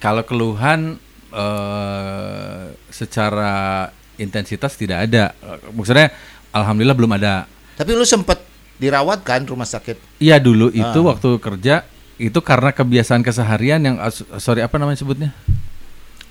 kalau 0.00 0.24
keluhan 0.24 0.96
eh, 1.36 2.64
secara 2.88 3.90
intensitas 4.16 4.72
tidak 4.72 5.04
ada. 5.04 5.32
Maksudnya 5.68 6.12
alhamdulillah 6.50 6.94
belum 6.94 7.12
ada. 7.14 7.44
Tapi 7.74 7.92
lu 7.92 8.02
sempet 8.02 8.40
dirawat 8.76 9.20
kan 9.20 9.42
rumah 9.42 9.64
sakit? 9.64 10.18
Iya 10.18 10.36
dulu 10.36 10.68
itu 10.68 10.84
Ah. 10.98 11.06
waktu 11.06 11.28
kerja 11.36 11.74
itu 12.16 12.38
karena 12.40 12.70
kebiasaan 12.70 13.20
keseharian 13.20 13.78
yang 13.78 13.96
ah, 13.96 14.08
sorry 14.36 14.60
apa 14.60 14.76
namanya 14.76 14.96
sebutnya? 14.96 15.30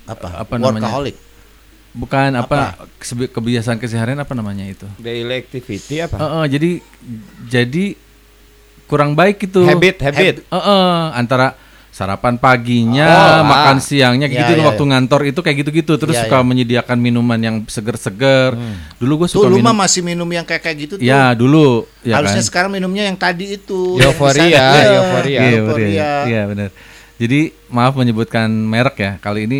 Apa? 0.04 0.42
Apa 0.42 0.54
namanya? 0.56 0.86
Workaholic. 0.86 1.18
Bukan 1.92 2.36
apa, 2.36 2.76
kese- 2.98 3.32
kebiasaan 3.32 3.80
keseharian 3.80 4.20
apa 4.20 4.34
namanya 4.34 4.68
itu? 4.68 4.84
daily 4.98 5.32
activity 5.38 6.04
apa 6.04 6.20
Heeh, 6.20 6.44
jadi 6.52 6.70
jadi 7.48 7.86
kurang 8.86 9.16
baik 9.16 9.40
itu. 9.42 9.64
habit 9.64 10.04
habit 10.04 10.36
Heeh, 10.44 11.02
antara 11.14 11.56
sarapan 11.96 12.36
paginya, 12.36 13.08
Oh, 13.40 13.48
makan 13.48 13.80
ah. 13.80 13.80
siangnya 13.80 14.28
Ya, 14.28 14.44
gitu 14.44 14.52
ya, 14.60 14.68
waktu 14.68 14.84
ngantor 14.84 15.22
itu 15.26 15.40
kayak 15.40 15.58
gitu-gitu 15.64 15.96
terus 15.96 16.12
Ya, 16.12 16.28
suka 16.28 16.38
ya. 16.38 16.44
menyediakan 16.44 16.98
minuman 17.00 17.40
yang 17.40 17.56
seger-seger. 17.64 18.52
Dulu 19.00 19.24
gue 19.24 19.28
suka 19.32 19.48
Tuh 19.48 19.50
lu 19.50 19.58
minum. 19.58 19.72
mah 19.72 19.88
masih 19.88 20.04
minum 20.04 20.28
yang 20.28 20.44
kayak 20.44 20.60
kayak 20.60 20.78
gitu 20.78 20.94
tuh. 21.00 21.06
Ya, 21.08 21.32
dulu 21.32 21.88
ya 22.04 22.20
Harusnya 22.20 22.44
kan. 22.44 22.50
sekarang 22.52 22.72
minumnya 22.76 23.08
yang 23.08 23.16
tadi 23.16 23.56
itu. 23.56 23.96
Euforia. 23.96 24.44
Iya, 24.44 24.66
euforia. 24.94 25.40
Iya, 25.40 25.50
euforia. 25.56 25.88
Iya, 25.88 26.10
iya, 26.28 26.42
benar. 26.44 26.70
Jadi 27.16 27.40
maaf 27.72 27.96
menyebutkan 27.96 28.52
merek 28.52 28.96
ya. 29.00 29.12
Kali 29.24 29.48
ini 29.48 29.60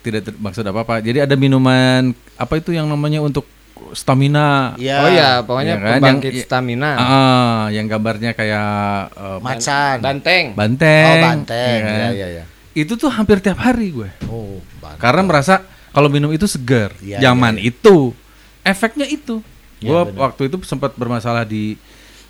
tidak 0.00 0.32
maksud 0.40 0.64
apa-apa. 0.64 1.04
Jadi 1.04 1.20
ada 1.20 1.36
minuman 1.36 2.16
apa 2.34 2.56
itu 2.56 2.72
yang 2.72 2.88
namanya 2.88 3.20
untuk 3.20 3.44
stamina. 3.92 4.74
Iya. 4.74 4.96
oh 4.98 5.08
ya 5.08 5.30
pokoknya 5.42 5.74
Iya 5.74 5.82
kan, 5.82 5.92
pembangkit 5.96 6.32
yang- 6.32 6.44
stamina 6.44 6.90
Ah, 6.94 7.62
yang 7.68 7.86
gambarnya 7.86 8.30
kayak 8.32 8.70
eh, 9.10 9.38
Macan. 9.40 9.96
banteng 9.98 10.44
banteng. 10.52 11.04
Oh, 11.04 11.16
banteng. 11.24 11.72
ya 11.72 11.80
kan? 11.80 11.94
Iya, 11.94 12.08
iya, 12.12 12.26
iya. 12.32 12.44
Itu 12.72 12.94
tuh 12.94 13.08
hampir 13.08 13.38
tiap 13.38 13.58
hari 13.58 13.90
gue. 13.90 14.10
Oh, 14.26 14.60
banteng. 14.78 15.00
Karena 15.00 15.22
merasa 15.22 15.54
kalau 15.90 16.06
minum 16.06 16.30
itu 16.30 16.44
segar. 16.44 16.94
Iya, 16.98 17.18
Zaman 17.20 17.56
iya, 17.56 17.68
itu 17.68 18.12
efeknya 18.60 19.04
itu. 19.04 19.40
Gue 19.78 20.00
benar. 20.04 20.30
waktu 20.30 20.46
itu 20.46 20.58
sempat 20.62 20.94
bermasalah 20.94 21.42
di 21.42 21.78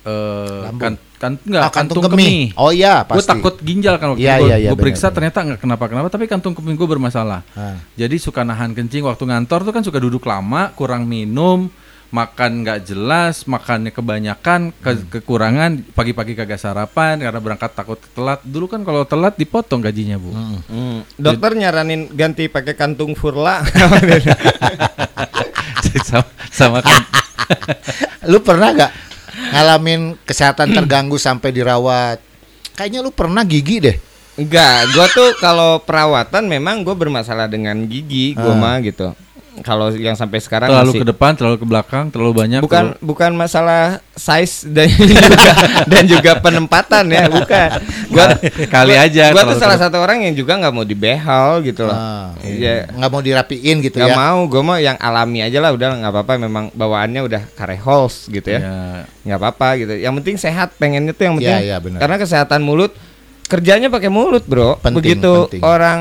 eh, 0.09 0.59
kan, 0.75 0.93
kan 1.15 1.31
enggak, 1.39 1.61
Ah, 1.61 1.69
kantung 1.69 2.01
kemih. 2.01 2.51
Oh 2.55 2.69
iya, 2.69 3.03
Gue 3.03 3.17
pasti. 3.17 3.29
takut 3.29 3.53
ginjal 3.59 3.95
kan 3.95 4.13
waktu 4.13 4.23
Iya, 4.23 4.33
itu 4.35 4.45
iya, 4.45 4.55
gue 4.57 4.63
iya, 4.65 4.69
periksa 4.73 5.07
benar, 5.07 5.15
ternyata 5.15 5.37
nggak 5.45 5.59
kenapa-kenapa 5.61 6.07
tapi 6.09 6.25
kantung 6.25 6.53
kemih 6.57 6.73
gue 6.73 6.87
bermasalah. 6.89 7.41
Ah. 7.53 7.77
Jadi 7.93 8.15
suka 8.17 8.41
nahan 8.41 8.71
kencing 8.71 9.03
waktu 9.03 9.21
ngantor 9.21 9.59
tuh 9.61 9.71
kan 9.71 9.83
suka 9.83 9.97
duduk 9.97 10.23
lama, 10.23 10.71
kurang 10.73 11.05
minum, 11.05 11.69
makan 12.09 12.65
nggak 12.65 12.79
jelas, 12.83 13.45
makannya 13.45 13.89
kebanyakan, 13.89 14.73
ke- 14.73 15.05
kekurangan, 15.11 15.85
pagi-pagi 15.93 16.33
kagak 16.33 16.57
sarapan 16.57 17.21
karena 17.21 17.37
berangkat 17.37 17.69
takut 17.71 17.99
telat. 18.11 18.41
Dulu 18.41 18.65
kan 18.65 18.81
kalau 18.81 19.05
telat 19.05 19.37
dipotong 19.37 19.79
gajinya, 19.79 20.17
Bu. 20.17 20.33
Hmm. 20.33 20.99
Dokter 21.13 21.53
nyaranin 21.53 22.09
ganti 22.09 22.49
pakai 22.49 22.73
kantung 22.73 23.13
furla. 23.13 23.61
sama, 26.03 26.25
sama 26.49 26.79
kan. 26.81 27.01
Lu 28.31 28.41
pernah 28.41 28.73
gak 28.73 28.91
ngalamin 29.51 30.15
kesehatan 30.23 30.71
terganggu 30.73 31.17
sampai 31.17 31.49
dirawat? 31.51 32.17
Kayaknya 32.73 32.99
lu 33.03 33.11
pernah 33.11 33.43
gigi 33.43 33.83
deh. 33.83 33.97
Enggak, 34.39 34.95
gua 34.95 35.05
tuh 35.11 35.29
kalau 35.35 35.83
perawatan 35.83 36.47
memang 36.47 36.87
gua 36.87 36.95
bermasalah 36.95 37.51
dengan 37.51 37.75
gigi, 37.83 38.31
gua 38.39 38.55
Ah. 38.55 38.59
mah 38.59 38.77
gitu. 38.79 39.11
Kalau 39.59 39.91
yang 39.91 40.13
sampai 40.13 40.37
sekarang 40.37 40.67
terlalu 40.67 40.91
masih 40.91 41.01
ke 41.01 41.07
depan, 41.07 41.31
terlalu 41.33 41.57
ke 41.57 41.65
belakang, 41.65 42.05
terlalu 42.07 42.31
banyak. 42.35 42.59
bukan 42.59 42.83
terlalu- 42.91 43.01
bukan 43.01 43.31
masalah 43.33 43.83
size 44.11 44.63
dan 44.65 44.87
juga 45.11 45.51
dan 45.85 46.03
juga 46.03 46.31
penempatan 46.35 47.05
ya, 47.05 47.25
bukan. 47.27 47.69
Gua 48.07 48.25
Kali 48.65 48.93
gua- 48.93 49.05
aja 49.05 49.23
Gua 49.29 49.43
tuh 49.45 49.57
salah 49.57 49.75
satu 49.75 49.97
orang 49.97 50.21
yang 50.21 50.33
juga 50.33 50.55
nggak 50.55 50.71
mau 50.71 50.83
dibehal 50.83 51.59
gitu 51.61 51.83
loh. 51.83 51.93
Ah, 51.93 52.31
Iya. 52.41 52.87
nggak 52.89 53.09
mau 53.09 53.19
dirapiin 53.19 53.77
gitu 53.79 53.97
Gak 53.97 54.09
ya. 54.09 54.15
mau, 54.15 54.39
gue 54.43 54.61
mau 54.61 54.75
yang 54.75 54.97
alami 54.97 55.39
aja 55.41 55.59
lah 55.59 55.69
udah 55.69 55.87
nggak 55.97 56.11
apa-apa 56.11 56.33
memang 56.37 56.65
bawaannya 56.71 57.21
udah 57.21 57.41
karehols 57.53 58.27
gitu 58.27 58.49
ya. 58.49 58.59
Ya, 58.59 58.77
nggak 59.25 59.39
apa-apa 59.39 59.67
gitu. 59.77 59.93
Yang 59.93 60.13
penting 60.19 60.35
sehat, 60.37 60.73
pengennya 60.75 61.11
tuh 61.11 61.23
yang 61.23 61.35
penting. 61.37 61.55
Iya, 61.57 61.65
iya, 61.65 61.77
benar. 61.77 61.99
Karena 61.99 62.15
kesehatan 62.15 62.61
mulut 62.61 62.91
kerjanya 63.45 63.87
pakai 63.87 64.07
mulut, 64.07 64.45
Bro. 64.45 64.77
Penting, 64.79 64.95
begitu 64.95 65.33
penting. 65.47 65.61
orang 65.61 65.99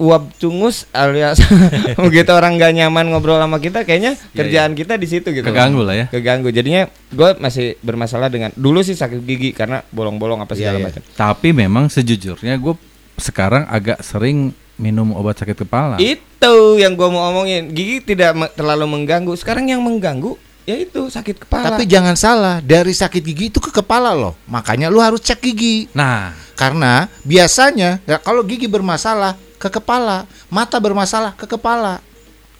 uap 0.00 0.32
cungus 0.40 0.88
alias 0.90 1.36
begitu 2.08 2.32
orang 2.32 2.56
nggak 2.56 2.72
nyaman 2.72 3.12
ngobrol 3.12 3.36
sama 3.36 3.60
kita 3.60 3.84
kayaknya 3.84 4.16
kerjaan 4.32 4.72
kita 4.72 4.96
di 4.96 5.04
situ 5.04 5.28
gitu. 5.28 5.44
Keganggu 5.44 5.84
lah 5.84 5.92
ya. 5.94 6.06
Keganggu. 6.08 6.48
Jadinya 6.48 6.88
gue 6.88 7.30
masih 7.36 7.76
bermasalah 7.84 8.32
dengan 8.32 8.48
dulu 8.56 8.80
sih 8.80 8.96
sakit 8.96 9.20
gigi 9.20 9.52
karena 9.52 9.84
bolong-bolong 9.92 10.40
apa 10.40 10.56
Iya, 10.56 10.72
segala 10.72 10.78
iya. 10.80 10.86
macam. 10.88 11.02
Tapi 11.04 11.48
memang 11.52 11.84
sejujurnya 11.86 12.56
gue 12.56 12.74
sekarang 13.20 13.68
agak 13.68 14.00
sering 14.00 14.56
minum 14.80 15.12
obat 15.12 15.36
sakit 15.36 15.60
kepala. 15.60 16.00
Itu 16.00 16.80
yang 16.80 16.96
gue 16.96 17.08
mau 17.12 17.28
omongin. 17.28 17.68
Gigi 17.70 18.00
tidak 18.02 18.32
me- 18.32 18.52
terlalu 18.56 18.88
mengganggu. 18.88 19.36
Sekarang 19.36 19.68
yang 19.68 19.84
mengganggu 19.84 20.40
yaitu 20.64 21.08
sakit 21.08 21.44
kepala. 21.44 21.76
Tapi 21.76 21.84
jangan 21.84 22.16
salah, 22.16 22.56
dari 22.62 22.96
sakit 22.96 23.20
gigi 23.20 23.50
itu 23.50 23.60
ke 23.60 23.68
kepala 23.68 24.16
loh. 24.16 24.32
Makanya 24.46 24.88
lu 24.88 25.02
harus 25.02 25.20
cek 25.20 25.40
gigi. 25.42 25.92
Nah, 25.92 26.32
Karena 26.54 27.08
biasanya 27.24 28.04
ya, 28.04 28.20
kalau 28.20 28.44
gigi 28.44 28.68
bermasalah 28.68 29.32
ke 29.60 29.68
kepala, 29.70 30.24
mata 30.48 30.76
bermasalah 30.76 31.36
ke 31.36 31.44
kepala. 31.44 32.00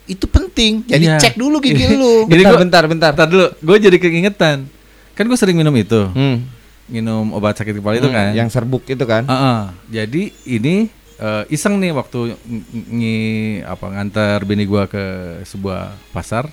Itu 0.04 0.26
penting. 0.26 0.84
Jadi 0.84 1.06
Iya. 1.06 1.16
cek 1.18 1.34
dulu 1.34 1.56
gigi 1.58 1.88
lu. 1.96 2.26
Jadi 2.26 2.36
bentar, 2.38 2.52
gua- 2.52 2.60
bentar, 2.60 2.82
bentar. 2.84 3.10
Bentar 3.10 3.26
dulu, 3.26 3.46
gue 3.56 3.76
jadi 3.80 3.96
keingetan. 3.96 4.68
Kan 5.12 5.24
gue 5.24 5.34
sering 5.34 5.54
minum 5.54 5.72
itu, 5.72 6.04
Hmm. 6.08 6.44
minum 6.86 7.32
obat 7.32 7.54
sakit 7.54 7.72
kepala 7.74 7.96
itu 7.96 8.04
Hmm, 8.04 8.14
kan. 8.14 8.30
Yang 8.34 8.48
serbuk 8.52 8.84
itu 8.84 9.00
kan. 9.02 9.24
Heeh. 9.24 9.60
Jadi 9.90 10.22
ini 10.46 10.76
eh, 11.16 11.44
iseng 11.48 11.76
nih 11.76 11.92
waktu 11.92 12.32
ng- 12.32 12.64
ngi 12.90 13.18
apa 13.62 13.86
nganter 13.86 14.40
bini 14.42 14.64
gua 14.64 14.84
ke 14.84 15.04
sebuah 15.42 15.92
pasar 16.10 16.48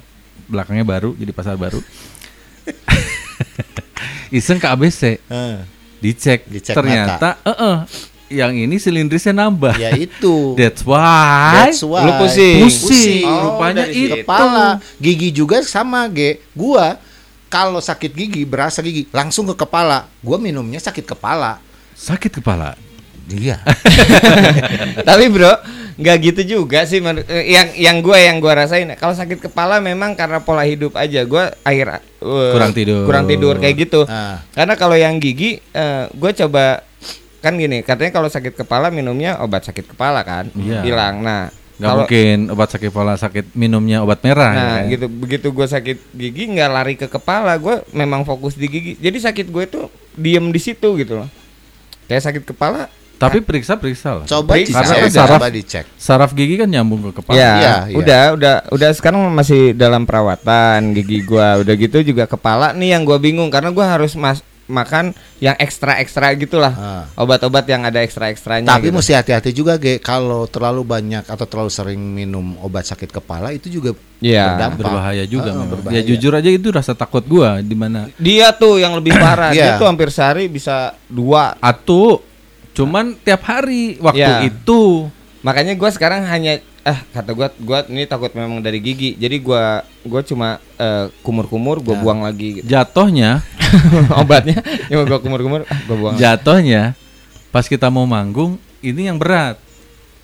belakangnya 0.45 0.83
baru 0.83 1.11
jadi 1.13 1.31
pasar 1.31 1.55
baru. 1.55 1.79
iseng 4.29 4.59
ke 4.59 4.67
ABC 4.67 5.23
Eh, 5.23 5.57
dicek, 5.97 6.45
Dicek 6.45 6.75
ternyata 6.75 7.39
heeh, 7.43 7.75
yang 8.27 8.51
ini 8.51 8.75
silindrisnya 8.75 9.31
nambah. 9.33 9.75
ya 9.75 9.91
itu. 9.93 10.35
That's 10.59 10.83
why. 10.83 11.67
That's 11.67 11.81
why. 11.81 12.03
Lu 12.03 12.11
pusing. 12.19 12.63
Pusing. 12.63 13.23
Oh, 13.23 13.55
Rupanya 13.55 13.87
dari 13.87 13.93
itu. 13.95 14.15
kepala. 14.21 14.79
Gigi 14.99 15.29
juga 15.31 15.63
sama, 15.63 16.07
Ge. 16.07 16.43
Gua 16.51 16.99
kalau 17.47 17.79
sakit 17.79 18.11
gigi, 18.11 18.43
berasa 18.43 18.83
gigi, 18.83 19.07
langsung 19.09 19.47
ke 19.47 19.55
kepala. 19.55 20.11
Gua 20.19 20.35
minumnya 20.35 20.77
sakit 20.77 21.07
kepala. 21.07 21.63
Sakit 21.95 22.43
kepala. 22.43 22.75
Iya. 23.27 23.59
Tapi 25.07 25.27
bro, 25.27 25.51
nggak 25.95 26.17
gitu 26.23 26.41
juga 26.59 26.83
sih. 26.87 26.99
eh, 27.03 27.51
Yang 27.51 27.67
yang 27.75 27.97
gue 27.99 28.17
yang 28.17 28.37
gue 28.39 28.51
rasain. 28.51 28.87
Kalau 28.95 29.11
sakit 29.11 29.39
kepala 29.43 29.79
memang 29.79 30.15
karena 30.15 30.39
pola 30.39 30.63
hidup 30.63 30.95
aja. 30.95 31.23
Gue 31.23 31.43
akhir 31.61 31.99
eh, 31.99 32.51
Kurang 32.55 32.71
tidur. 32.71 33.03
kurang 33.03 33.25
tidur 33.27 33.55
kayak 33.59 33.75
gitu. 33.79 34.03
Ah. 34.07 34.43
Karena 34.51 34.75
kalau 34.75 34.95
yang 34.95 35.19
gigi, 35.19 35.59
gue 36.11 36.31
coba 36.39 36.86
kan 37.39 37.53
gini. 37.53 37.81
Katanya 37.81 38.11
kalau 38.11 38.27
sakit 38.27 38.53
kepala 38.55 38.89
minumnya 38.89 39.37
obat 39.37 39.63
sakit 39.63 39.85
kepala 39.87 40.21
kan, 40.21 40.49
Iya. 40.51 40.81
hilang. 40.81 41.21
Nah, 41.21 41.49
Gak 41.77 41.85
kalau 41.85 42.03
mungkin 42.03 42.37
obat 42.49 42.69
sakit 42.69 42.89
kepala 42.89 43.13
sakit 43.15 43.45
minumnya 43.53 44.01
obat 44.01 44.19
merah. 44.19 44.49
Nah, 44.49 44.57
ya 44.57 44.69
kan? 44.79 44.83
gitu 44.89 45.05
begitu 45.07 45.47
gue 45.49 45.67
sakit 45.67 45.97
gigi 46.11 46.43
nggak 46.47 46.69
lari 46.71 46.93
ke 46.95 47.05
kepala, 47.05 47.53
gue 47.55 47.85
memang 47.91 48.21
fokus 48.21 48.53
di 48.53 48.65
gigi. 48.65 48.91
Jadi 48.97 49.17
sakit 49.19 49.45
gue 49.45 49.63
tuh 49.67 49.85
diem 50.11 50.47
di 50.47 50.57
situ 50.57 50.89
gitu 50.95 51.13
loh. 51.15 51.29
Kayak 52.05 52.23
sakit 52.25 52.43
kepala. 52.45 52.89
Tapi 53.17 53.41
periksa 53.41 53.73
periksa 53.75 54.13
lah. 54.13 54.25
Coba 54.25 54.53
Periksa. 54.53 54.77
Karena 54.77 54.93
kan 54.95 55.09
coba 55.09 55.25
saraf- 55.41 55.49
dicek. 55.49 55.85
Saraf 55.97 56.31
gigi 56.31 56.53
kan 56.55 56.69
nyambung 56.69 57.01
ke 57.03 57.17
kepala. 57.17 57.33
Ya, 57.33 57.49
Iya, 57.49 57.73
iya. 57.83 57.95
udah, 57.97 58.23
udah, 58.33 58.55
udah 58.69 58.89
sekarang 58.93 59.25
masih 59.33 59.73
dalam 59.73 60.05
perawatan 60.05 60.93
gigi 60.93 61.21
gua. 61.23 61.57
Udah 61.57 61.73
gitu 61.73 61.97
juga 62.03 62.25
kepala 62.25 62.73
nih 62.73 62.93
yang 62.93 63.01
gua 63.01 63.17
bingung 63.17 63.49
karena 63.49 63.69
gua 63.69 63.89
harus 63.89 64.13
mas 64.13 64.45
makan 64.67 65.11
yang 65.39 65.55
ekstra 65.55 65.97
ekstra 65.97 66.31
gitulah. 66.33 66.71
Ah. 66.71 67.03
Obat-obat 67.15 67.63
yang 67.65 67.81
ada 67.81 67.99
ekstra 67.99 68.27
ekstranya. 68.27 68.67
Tapi 68.69 68.87
gitu. 68.87 68.95
mesti 68.95 69.11
hati-hati 69.11 69.51
juga, 69.51 69.75
Ge. 69.75 69.97
Kalau 69.97 70.45
terlalu 70.45 70.83
banyak 70.83 71.23
atau 71.23 71.43
terlalu 71.43 71.71
sering 71.71 71.97
minum 71.97 72.59
obat 72.59 72.83
sakit 72.83 73.09
kepala 73.09 73.49
itu 73.49 73.67
juga 73.69 73.95
Iya. 74.17 74.53
berdampak. 74.53 74.79
berbahaya 74.83 75.23
juga 75.25 75.49
memang. 75.51 75.69
berbahaya. 75.71 75.95
Ya 75.95 76.01
jujur 76.03 76.31
aja 76.31 76.49
itu 76.49 76.67
rasa 76.67 76.91
takut 76.93 77.23
gua 77.23 77.59
di 77.59 77.73
mana 77.73 78.11
Dia 78.17 78.51
tuh 78.51 78.77
yang 78.77 78.93
lebih 78.93 79.15
parah. 79.23 79.49
Dia 79.49 79.73
Iya. 79.73 79.79
tuh 79.79 79.87
hampir 79.87 80.09
sehari 80.09 80.45
bisa 80.47 80.93
dua. 81.07 81.55
atu 81.57 82.19
cuman 82.73 83.17
tiap 83.17 83.41
hari 83.41 83.97
waktu 83.97 84.21
Ya. 84.21 84.45
itu 84.45 85.09
Makanya 85.39 85.73
gua 85.73 85.89
sekarang 85.89 86.23
hanya 86.23 86.57
ah 86.81 86.99
kata 87.07 87.31
gua 87.31 87.47
gua 87.57 87.85
ini 87.85 88.03
takut 88.03 88.31
memang 88.31 88.57
dari 88.57 88.77
gigi. 88.77 89.13
Jadi 89.13 89.37
gua 89.37 89.79
gua 90.01 90.21
cuma 90.21 90.47
eh, 90.75 91.09
kumur-kumur 91.21 91.79
gua 91.79 91.93
Ya. 91.93 91.99
buang 91.99 92.19
lagi 92.21 92.47
gitu. 92.57 92.65
jatuhnya 92.65 93.45
obatnya. 94.21 94.57
Yang 94.87 95.05
gua 95.05 95.19
kumur-kumur 95.19 95.61
ah, 95.63 95.79
gua 95.83 95.95
buang. 95.95 96.13
lagi. 96.13 96.21
jatuhnya 96.21 96.83
pas 97.47 97.63
kita 97.63 97.87
mau 97.87 98.03
manggung 98.03 98.55
ini 98.79 99.07
yang 99.07 99.15
berat 99.15 99.55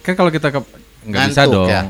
kan 0.02 0.14
kalau 0.14 0.30
kita 0.30 0.50
ke 0.50 0.60
nggak 1.04 1.24
bisa 1.30 1.44
dong 1.46 1.66
ya? 1.66 1.82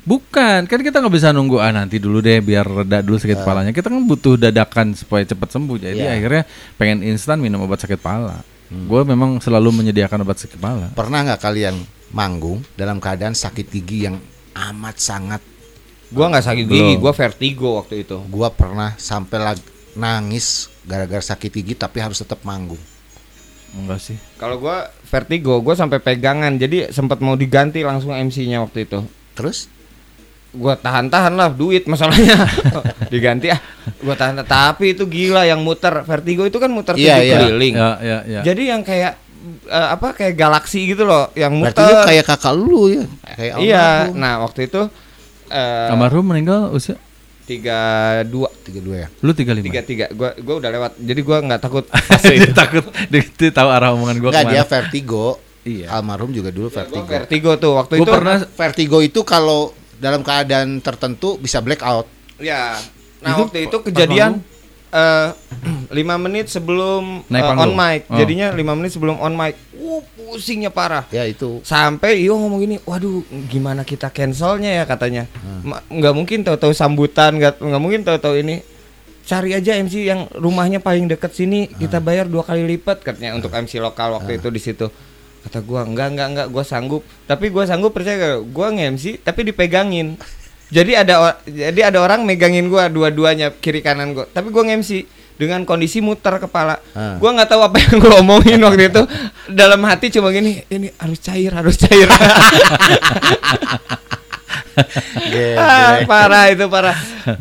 bukan 0.00 0.60
kan 0.62 0.78
kita 0.78 1.00
nggak 1.00 1.10
bisa 1.12 1.28
nunggu 1.30 1.56
ah 1.56 1.70
nanti 1.70 1.96
dulu 1.96 2.18
deh 2.18 2.38
biar 2.38 2.62
reda 2.62 3.00
dulu 3.00 3.16
sakit 3.16 3.40
kepalanya 3.40 3.70
kita 3.70 3.86
kan 3.86 4.02
butuh 4.02 4.36
dadakan 4.36 4.92
supaya 4.92 5.22
cepat 5.22 5.48
sembuh 5.50 5.80
jadi 5.80 5.96
Iya. 5.96 6.12
akhirnya 6.14 6.42
pengen 6.76 7.02
instan 7.02 7.38
minum 7.38 7.60
obat 7.60 7.78
sakit 7.78 7.96
kepala 7.96 8.44
gue 8.68 9.00
memang 9.02 9.38
selalu 9.38 9.72
menyediakan 9.74 10.22
obat 10.22 10.38
sakit 10.38 10.56
kepala 10.56 10.92
Pernah 10.92 11.18
nggak 11.24 11.40
kalian 11.40 11.74
manggung 12.12 12.60
dalam 12.72 12.96
keadaan 12.96 13.32
sakit 13.32 13.66
gigi 13.66 14.04
yang 14.04 14.16
amat 14.54 14.96
sangat? 14.96 15.42
Gua 16.08 16.28
nggak 16.28 16.44
sakit 16.44 16.64
gigi, 16.66 16.76
Belum. 16.92 17.00
gua 17.00 17.12
vertigo 17.12 17.68
waktu 17.74 18.04
itu. 18.04 18.20
Gua 18.26 18.48
pernah 18.48 18.92
sampai 18.94 19.38
lag- 19.38 19.68
nangis 19.92 20.46
gara-gara 20.82 21.20
sakit 21.20 21.50
gigi 21.50 21.74
tapi 21.74 21.98
harus 21.98 22.16
tetap 22.16 22.40
manggung. 22.42 22.80
enggak 23.72 24.00
sih 24.02 24.16
Kalau 24.36 24.56
gua 24.56 24.92
vertigo, 25.02 25.56
gua 25.58 25.72
sampai 25.72 25.96
pegangan. 25.96 26.52
Jadi 26.54 26.88
sempat 26.88 27.18
mau 27.18 27.32
diganti 27.32 27.80
langsung 27.80 28.12
MC-nya 28.12 28.60
waktu 28.60 28.84
itu. 28.84 29.00
Terus 29.32 29.72
Gua 30.52 30.76
tahan-tahan 30.76 31.32
lah 31.32 31.48
duit 31.48 31.88
masalahnya. 31.88 32.36
diganti 33.08 33.48
ah. 33.48 33.56
Gua 33.98 34.12
tahan 34.12 34.36
tapi 34.44 34.92
itu 34.92 35.08
gila 35.08 35.48
yang 35.48 35.64
muter 35.64 36.04
vertigo 36.04 36.44
itu 36.44 36.60
kan 36.60 36.68
muter 36.68 36.92
Iya, 36.92 37.16
tujuh 37.16 37.24
iya. 37.24 37.36
keliling. 37.40 37.74
ya 37.74 37.90
ya 37.98 38.18
ya 38.28 38.40
Jadi 38.44 38.62
yang 38.68 38.84
kayak 38.84 39.16
eh, 39.68 39.88
apa 39.94 40.14
kayak 40.14 40.34
galaksi 40.34 40.86
gitu 40.94 41.02
loh 41.04 41.30
yang 41.34 41.52
berarti 41.58 41.82
muter. 41.82 41.90
lu 41.90 42.06
kayak 42.06 42.24
kakak 42.24 42.54
lu 42.54 42.82
ya? 42.88 43.04
Kayak 43.36 43.54
iya. 43.60 43.86
almarhum. 44.06 44.20
Nah, 44.20 44.34
waktu 44.46 44.60
itu 44.70 44.82
eh 45.52 45.88
almarhum 45.92 46.24
meninggal 46.24 46.72
usia 46.72 46.96
tiga 47.42 47.78
dua 48.24 48.48
tiga 48.62 48.80
dua 48.80 48.96
ya. 49.04 49.08
lu 49.20 49.34
tiga 49.34 49.52
lima 49.52 49.66
tiga 49.66 49.82
tiga 49.82 50.06
gua 50.14 50.30
gua 50.38 50.54
udah 50.62 50.70
lewat 50.72 50.92
jadi 51.02 51.20
gua 51.26 51.38
nggak 51.42 51.60
takut 51.60 51.84
dia 52.22 52.54
takut 52.54 52.84
dia, 53.10 53.22
dia 53.26 53.50
tahu 53.50 53.68
arah 53.68 53.90
omongan 53.92 54.16
gue 54.22 54.30
Enggak 54.30 54.46
dia 54.48 54.64
vertigo. 54.64 55.26
Iya. 55.62 55.94
Almarhum 55.94 56.34
juga 56.34 56.50
dulu 56.50 56.74
Gua 56.74 56.78
vertigo. 56.82 57.06
vertigo 57.06 57.50
tuh 57.54 57.72
waktu 57.78 57.94
Gua 58.02 58.06
itu 58.06 58.10
pernah 58.10 58.36
Vertigo 58.42 58.98
itu 58.98 59.20
kalau 59.22 59.70
dalam 60.02 60.26
keadaan 60.26 60.82
tertentu 60.82 61.38
bisa 61.38 61.62
blackout. 61.62 62.10
Ya. 62.42 62.74
Nah, 63.22 63.38
Itu 63.38 63.42
waktu 63.46 63.58
itu 63.70 63.76
kejadian 63.86 64.42
eh 64.90 65.28
lima 65.92 66.16
menit 66.16 66.48
sebelum 66.48 67.22
Naik 67.28 67.44
panggung. 67.44 67.62
on 67.62 67.72
mic. 67.76 68.00
Oh. 68.08 68.16
Jadinya 68.16 68.50
lima 68.56 68.72
menit 68.72 68.96
sebelum 68.96 69.20
on 69.20 69.36
mic. 69.36 69.54
Uh, 69.76 70.00
pusingnya 70.32 70.72
parah. 70.72 71.04
Ya 71.12 71.28
itu. 71.28 71.60
Sampai 71.62 72.24
Iyo 72.24 72.40
ngomong 72.40 72.64
gini, 72.64 72.76
waduh, 72.88 73.20
gimana 73.52 73.84
kita 73.84 74.08
cancelnya 74.08 74.82
ya 74.82 74.84
katanya. 74.88 75.28
Hmm. 75.44 75.76
Nggak 75.92 76.14
mungkin 76.16 76.38
tahu-tahu 76.42 76.72
sambutan, 76.72 77.36
nggak 77.36 77.60
nggak 77.60 77.82
mungkin 77.82 78.00
tahu-tahu 78.02 78.40
ini. 78.40 78.64
Cari 79.22 79.54
aja 79.54 79.78
MC 79.78 80.02
yang 80.02 80.26
rumahnya 80.34 80.82
paling 80.82 81.06
deket 81.06 81.30
sini, 81.30 81.70
kita 81.70 82.02
bayar 82.02 82.26
dua 82.26 82.42
kali 82.42 82.66
lipat 82.66 83.06
katanya 83.06 83.38
untuk 83.38 83.54
MC 83.54 83.78
lokal 83.78 84.18
waktu 84.18 84.42
itu 84.42 84.50
di 84.50 84.58
situ. 84.58 84.90
Kata 85.42 85.58
gua, 85.62 85.86
enggak 85.86 86.14
enggak 86.14 86.28
enggak, 86.34 86.46
gua 86.50 86.64
sanggup. 86.66 87.02
Tapi 87.26 87.50
gua 87.50 87.66
sanggup 87.66 87.90
percaya 87.94 88.18
gak? 88.18 88.50
Gua 88.50 88.70
nge-MC 88.70 89.22
tapi 89.22 89.46
dipegangin. 89.46 90.18
Jadi 90.72 90.96
ada 90.96 91.36
jadi 91.44 91.92
ada 91.92 91.98
orang 92.00 92.22
megangin 92.22 92.70
gua 92.70 92.86
dua-duanya 92.90 93.50
kiri 93.54 93.82
kanan 93.82 94.14
gua. 94.14 94.26
Tapi 94.30 94.50
gua 94.54 94.66
nge-MC 94.66 95.06
dengan 95.42 95.62
kondisi 95.62 95.98
muter 95.98 96.38
kepala. 96.38 96.78
Ah. 96.92 97.18
Gua 97.18 97.30
nggak 97.32 97.48
tahu 97.48 97.60
apa 97.60 97.76
yang 97.78 97.94
gua 97.98 98.12
omongin 98.18 98.62
waktu 98.62 98.86
itu. 98.86 99.02
Dalam 99.48 99.82
hati 99.82 100.08
cuma 100.08 100.30
gini, 100.30 100.62
ini 100.66 100.94
harus 100.94 101.18
cair, 101.18 101.50
harus 101.50 101.74
cair. 101.76 102.06
Ge- 105.22 105.52
Ah, 105.54 106.00
parah 106.02 106.48
itu 106.48 106.64
parah. 106.64 106.96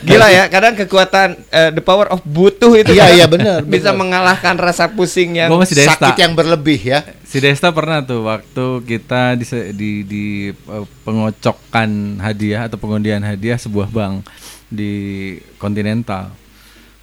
Gila 0.00 0.28
ya, 0.28 0.46
kadang 0.46 0.72
kekuatan 0.74 1.34
eh, 1.48 1.70
the 1.70 1.82
power 1.82 2.06
of 2.08 2.22
butuh 2.22 2.72
itu 2.72 2.94
Iya, 2.94 3.10
iya, 3.12 3.26
benar, 3.26 3.60
bisa 3.66 3.90
benar. 3.90 3.98
mengalahkan 3.98 4.54
rasa 4.54 4.86
pusing 4.88 5.36
yang 5.36 5.50
Gua 5.50 5.60
masih 5.60 5.76
Desta. 5.76 5.98
sakit 5.98 6.16
yang 6.16 6.32
berlebih 6.32 6.80
ya. 6.80 7.00
Si 7.22 7.38
Desta 7.38 7.68
pernah 7.68 8.00
tuh 8.00 8.22
waktu 8.24 8.66
kita 8.86 9.34
di 9.34 9.44
di, 9.74 9.90
di 10.02 10.24
eh, 10.50 10.84
pengocokan 11.02 11.90
hadiah 12.18 12.64
atau 12.64 12.78
pengundian 12.78 13.20
hadiah 13.20 13.58
sebuah 13.58 13.90
bank 13.90 14.24
di 14.68 14.92
Continental. 15.56 16.32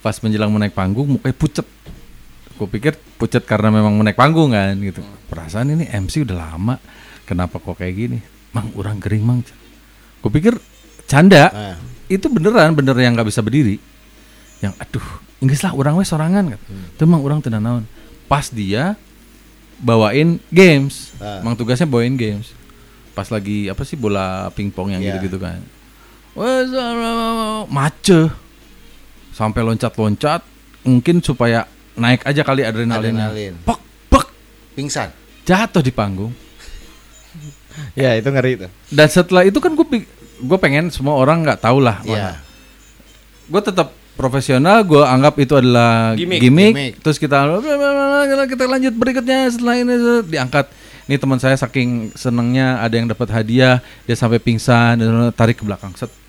Pas 0.01 0.17
menjelang 0.17 0.49
mau 0.49 0.57
naik 0.57 0.73
panggung 0.73 1.17
mukanya 1.17 1.35
pucet. 1.37 1.67
Gue 2.57 2.67
pikir 2.69 2.93
pucet 3.17 3.45
karena 3.45 3.69
memang 3.69 3.93
mau 3.93 4.03
naik 4.05 4.17
panggung 4.17 4.53
kan 4.53 4.73
gitu. 4.77 5.01
Perasaan 5.29 5.73
ini 5.73 5.85
MC 5.85 6.25
udah 6.25 6.37
lama. 6.37 6.75
Kenapa 7.25 7.61
kok 7.61 7.77
kayak 7.77 7.93
gini? 7.95 8.19
Mang 8.51 8.73
orang 8.75 8.97
gering 8.97 9.23
mang. 9.23 9.39
Gue 10.21 10.31
pikir 10.33 10.57
canda. 11.05 11.49
Ah. 11.53 11.77
Itu 12.09 12.27
beneran 12.27 12.73
bener 12.73 12.97
yang 12.97 13.13
nggak 13.13 13.29
bisa 13.29 13.45
berdiri. 13.45 13.77
Yang 14.61 14.73
aduh, 14.77 15.07
Inggris 15.41 15.61
lah 15.65 15.73
orang 15.73 15.97
wes 15.97 16.09
sorangan 16.09 16.53
kan. 16.53 16.59
Itu 16.97 17.01
emang 17.05 17.21
orang 17.21 17.39
tidak 17.41 17.61
naon. 17.61 17.85
Pas 18.29 18.49
dia 18.49 18.97
bawain 19.81 20.37
games. 20.53 21.13
Ah. 21.17 21.41
Emang 21.41 21.57
tugasnya 21.57 21.89
bawain 21.89 22.13
games. 22.13 22.53
Pas 23.13 23.29
lagi 23.29 23.69
apa 23.69 23.81
sih 23.85 23.97
bola 23.97 24.49
pingpong 24.53 24.93
yang 24.93 25.01
Iya. 25.01 25.17
gitu-gitu 25.17 25.37
kan. 25.41 25.61
Wes 26.31 26.71
mace. 27.67 28.31
Sampai 29.35 29.61
loncat-loncat 29.63 30.43
mungkin 30.87 31.19
supaya 31.19 31.67
naik 31.95 32.23
aja 32.23 32.41
kali 32.43 32.63
adrenalinnya. 32.63 33.31
Adrenalin. 33.31 33.53
Pek 33.63 33.79
pek 34.07 34.25
Pingsan. 34.75 35.09
jatuh 35.43 35.83
di 35.83 35.91
panggung. 35.91 36.31
ya 37.99 38.15
itu 38.15 38.29
ngeri 38.31 38.51
itu. 38.63 38.67
Dan 38.87 39.07
setelah 39.11 39.43
itu 39.43 39.59
kan 39.59 39.75
gue 39.75 39.85
gue 40.41 40.57
pengen 40.61 40.87
semua 40.93 41.19
orang 41.19 41.43
nggak 41.43 41.59
tahu 41.59 41.83
lah. 41.83 41.99
Iya. 42.07 42.39
Gue 43.51 43.61
tetap 43.61 43.91
profesional, 44.15 44.85
gue 44.85 45.01
anggap 45.01 45.35
itu 45.41 45.57
adalah 45.57 46.13
Gimmick. 46.15 46.39
gimmick. 46.39 46.73
Gimmick. 46.75 46.93
Terus 47.03 47.17
kita 47.19 47.47
kita 48.47 48.63
lanjut 48.69 48.93
berikutnya 48.95 49.49
setelah 49.51 49.75
ini 49.81 49.93
diangkat. 50.29 50.65
Ini 51.09 51.17
teman 51.19 51.41
saya 51.41 51.57
saking 51.59 52.15
senengnya 52.15 52.79
ada 52.79 52.95
yang 52.95 53.09
dapat 53.09 53.27
hadiah, 53.33 53.83
dia 54.07 54.15
sampai 54.15 54.39
pingsan, 54.39 54.95
dan 55.01 55.33
tarik 55.35 55.59
ke 55.59 55.65
belakang 55.67 55.91
set. 55.97 56.20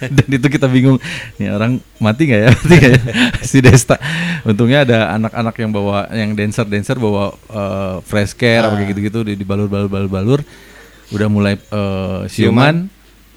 dan 0.16 0.28
itu 0.28 0.46
kita 0.48 0.66
bingung, 0.66 0.96
nih 1.36 1.52
orang 1.52 1.76
mati 1.98 2.26
nggak 2.26 2.40
ya? 2.40 2.50
Mati 2.56 2.74
nggak 2.76 2.92
ya? 2.92 3.02
si 3.50 3.58
Desta. 3.60 3.96
Untungnya 4.42 4.82
ada 4.82 4.98
anak-anak 5.14 5.54
yang 5.56 5.70
bawa, 5.70 6.08
yang 6.10 6.32
dancer 6.32 6.64
dancer 6.64 6.96
bawa 6.96 7.36
eh, 7.48 7.96
fresh 8.02 8.32
care 8.32 8.64
apa 8.64 8.74
kayak 8.76 8.88
gitu-gitu 8.96 9.20
di, 9.22 9.32
di 9.36 9.44
balur 9.44 9.68
balur 9.68 9.88
balur 9.88 10.10
balur. 10.10 10.40
Udah 11.10 11.28
mulai 11.28 11.58
eh, 11.58 12.20
siuman, 12.26 12.86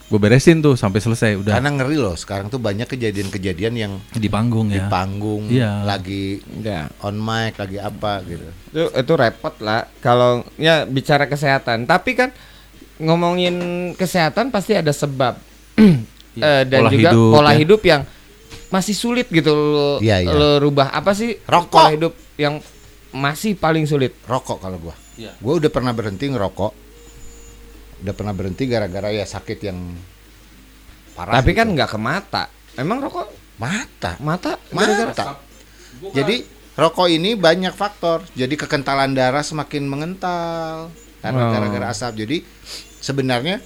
gue 0.07 0.19
beresin 0.21 0.61
tuh 0.61 0.77
sampai 0.77 1.01
selesai. 1.01 1.41
Udah 1.41 1.57
Karena 1.57 1.73
ngeri 1.73 1.97
loh. 1.97 2.13
Sekarang 2.13 2.47
tuh 2.47 2.61
banyak 2.61 2.85
kejadian-kejadian 2.85 3.73
yang 3.73 3.93
di 4.13 4.29
panggung 4.29 4.69
di 4.69 4.77
ya. 4.77 4.85
panggung 4.85 5.49
Iya. 5.49 5.81
lagi 5.81 6.37
Ya. 6.61 6.85
on 7.01 7.17
mic 7.17 7.57
lagi 7.57 7.81
apa 7.81 8.21
gitu. 8.23 8.45
Itu 8.69 8.83
itu 8.93 9.13
repot 9.17 9.57
lah 9.59 9.89
kalau 9.99 10.45
ya 10.55 10.85
bicara 10.85 11.25
kesehatan. 11.25 11.89
Tapi 11.89 12.13
kan 12.13 12.29
ngomongin 13.01 13.57
kesehatan 13.97 14.53
pasti 14.53 14.77
ada 14.77 14.93
sebab. 14.93 15.35
Eh, 16.35 16.63
dan 16.65 16.79
Pola 16.81 16.89
juga 16.89 17.09
hidup, 17.13 17.29
pola 17.29 17.51
ya. 17.51 17.57
hidup 17.57 17.81
yang 17.83 18.01
masih 18.67 18.95
sulit 18.97 19.27
gitu 19.29 19.53
lo, 19.53 19.89
Iya, 20.01 20.17
iya. 20.19 20.33
lo 20.33 20.57
rubah 20.57 20.89
apa 20.89 21.13
sih 21.13 21.37
Rokok. 21.39 21.69
pola 21.69 21.89
hidup 21.89 22.13
yang 22.35 22.57
masih 23.11 23.53
paling 23.53 23.85
sulit. 23.85 24.17
Rokok 24.25 24.57
kalau 24.57 24.81
gua. 24.81 24.95
Iya. 25.13 25.37
Gua 25.37 25.61
udah 25.61 25.69
pernah 25.69 25.93
berhenti 25.93 26.25
ngerokok. 26.25 26.73
Udah 28.01 28.13
pernah 28.13 28.33
berhenti 28.33 28.65
gara-gara 28.65 29.07
ya 29.07 29.23
sakit 29.23 29.59
yang 29.61 29.77
parah. 31.13 31.37
Tapi 31.37 31.53
gitu. 31.53 31.59
kan 31.61 31.67
nggak 31.69 31.89
ke 31.89 31.99
mata. 32.01 32.43
Emang 32.73 32.97
rokok 32.99 33.29
mata. 33.55 34.17
mata 34.19 34.57
gara-gara 34.73 35.13
Mata. 35.13 35.25
Jadi 36.09 36.41
rokok 36.73 37.07
ini 37.07 37.37
banyak 37.37 37.71
faktor. 37.71 38.25
Jadi 38.33 38.57
kekentalan 38.57 39.13
darah 39.13 39.45
semakin 39.45 39.85
mengental 39.85 40.89
karena 41.21 41.41
Oh. 41.45 41.51
gara-gara 41.53 41.93
asap. 41.93 42.25
Jadi 42.25 42.37
sebenarnya 42.97 43.61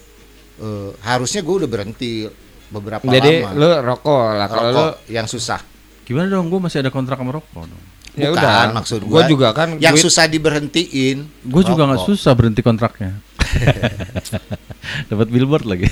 eh, 0.57 0.91
harusnya 1.01 1.39
gue 1.39 1.55
udah 1.63 1.69
berhenti 1.69 2.27
beberapa 2.69 3.03
Jadi 3.03 3.41
lama. 3.41 3.55
lu 3.55 3.69
rokok 3.81 4.25
lah 4.33 4.47
kalau 4.47 4.69
lu 4.69 4.85
yang 5.07 5.25
susah. 5.25 5.59
Gimana 6.03 6.27
dong? 6.27 6.47
Gue 6.47 6.59
masih 6.59 6.79
ada 6.79 6.89
kontrak 6.89 7.15
sama 7.15 7.31
rokok 7.33 7.63
dong. 7.65 7.83
ya 8.17 8.27
Bukan, 8.27 8.41
udah 8.41 8.73
maksud 8.73 8.99
gua 9.05 9.21
gua 9.21 9.21
juga 9.25 9.47
kan 9.51 9.77
yang 9.77 9.93
duit- 9.93 10.01
susah 10.01 10.25
diberhentiin. 10.25 11.17
Gue 11.43 11.61
juga 11.61 11.85
nggak 11.85 12.01
susah 12.03 12.33
berhenti 12.33 12.61
kontraknya. 12.61 13.21
Dapat 15.09 15.27
billboard 15.27 15.65
lagi. 15.65 15.87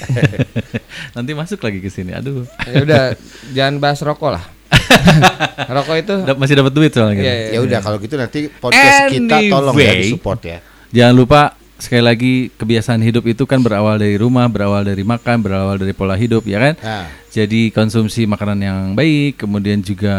Nanti 1.16 1.32
masuk 1.32 1.60
lagi 1.60 1.80
ke 1.80 1.90
sini. 1.90 2.12
Aduh. 2.12 2.48
ya 2.66 2.82
udah 2.82 3.02
jangan 3.52 3.76
bahas 3.78 4.00
rokok 4.02 4.32
lah. 4.32 4.44
rokok 5.76 5.96
itu 5.96 6.16
Dap- 6.24 6.40
masih 6.40 6.56
dapat 6.56 6.74
duit 6.74 6.92
soalnya. 6.92 7.16
Iya, 7.16 7.22
gitu. 7.22 7.30
iya. 7.30 7.52
Ya 7.52 7.60
udah 7.62 7.80
kalau 7.80 7.98
gitu 8.00 8.16
nanti 8.16 8.40
podcast 8.50 9.08
kita 9.08 9.38
tolong 9.48 9.76
ya 9.76 9.84
Anyway. 9.86 10.02
disupport 10.10 10.42
ya. 10.42 10.58
Jangan 10.92 11.14
lupa 11.14 11.42
sekali 11.76 12.00
lagi 12.00 12.34
kebiasaan 12.52 13.00
hidup 13.00 13.26
itu 13.26 13.44
kan 13.44 13.60
berawal 13.60 13.96
dari 13.96 14.16
rumah, 14.16 14.48
berawal 14.48 14.82
dari 14.82 15.04
makan, 15.04 15.40
berawal 15.40 15.76
dari 15.76 15.92
pola 15.92 16.16
hidup, 16.16 16.44
ya 16.44 16.60
kan? 16.62 16.74
Nah, 16.80 17.06
Jadi 17.30 17.68
konsumsi 17.70 18.24
makanan 18.24 18.60
yang 18.60 18.80
baik, 18.94 19.36
kemudian 19.38 19.80
juga 19.80 20.16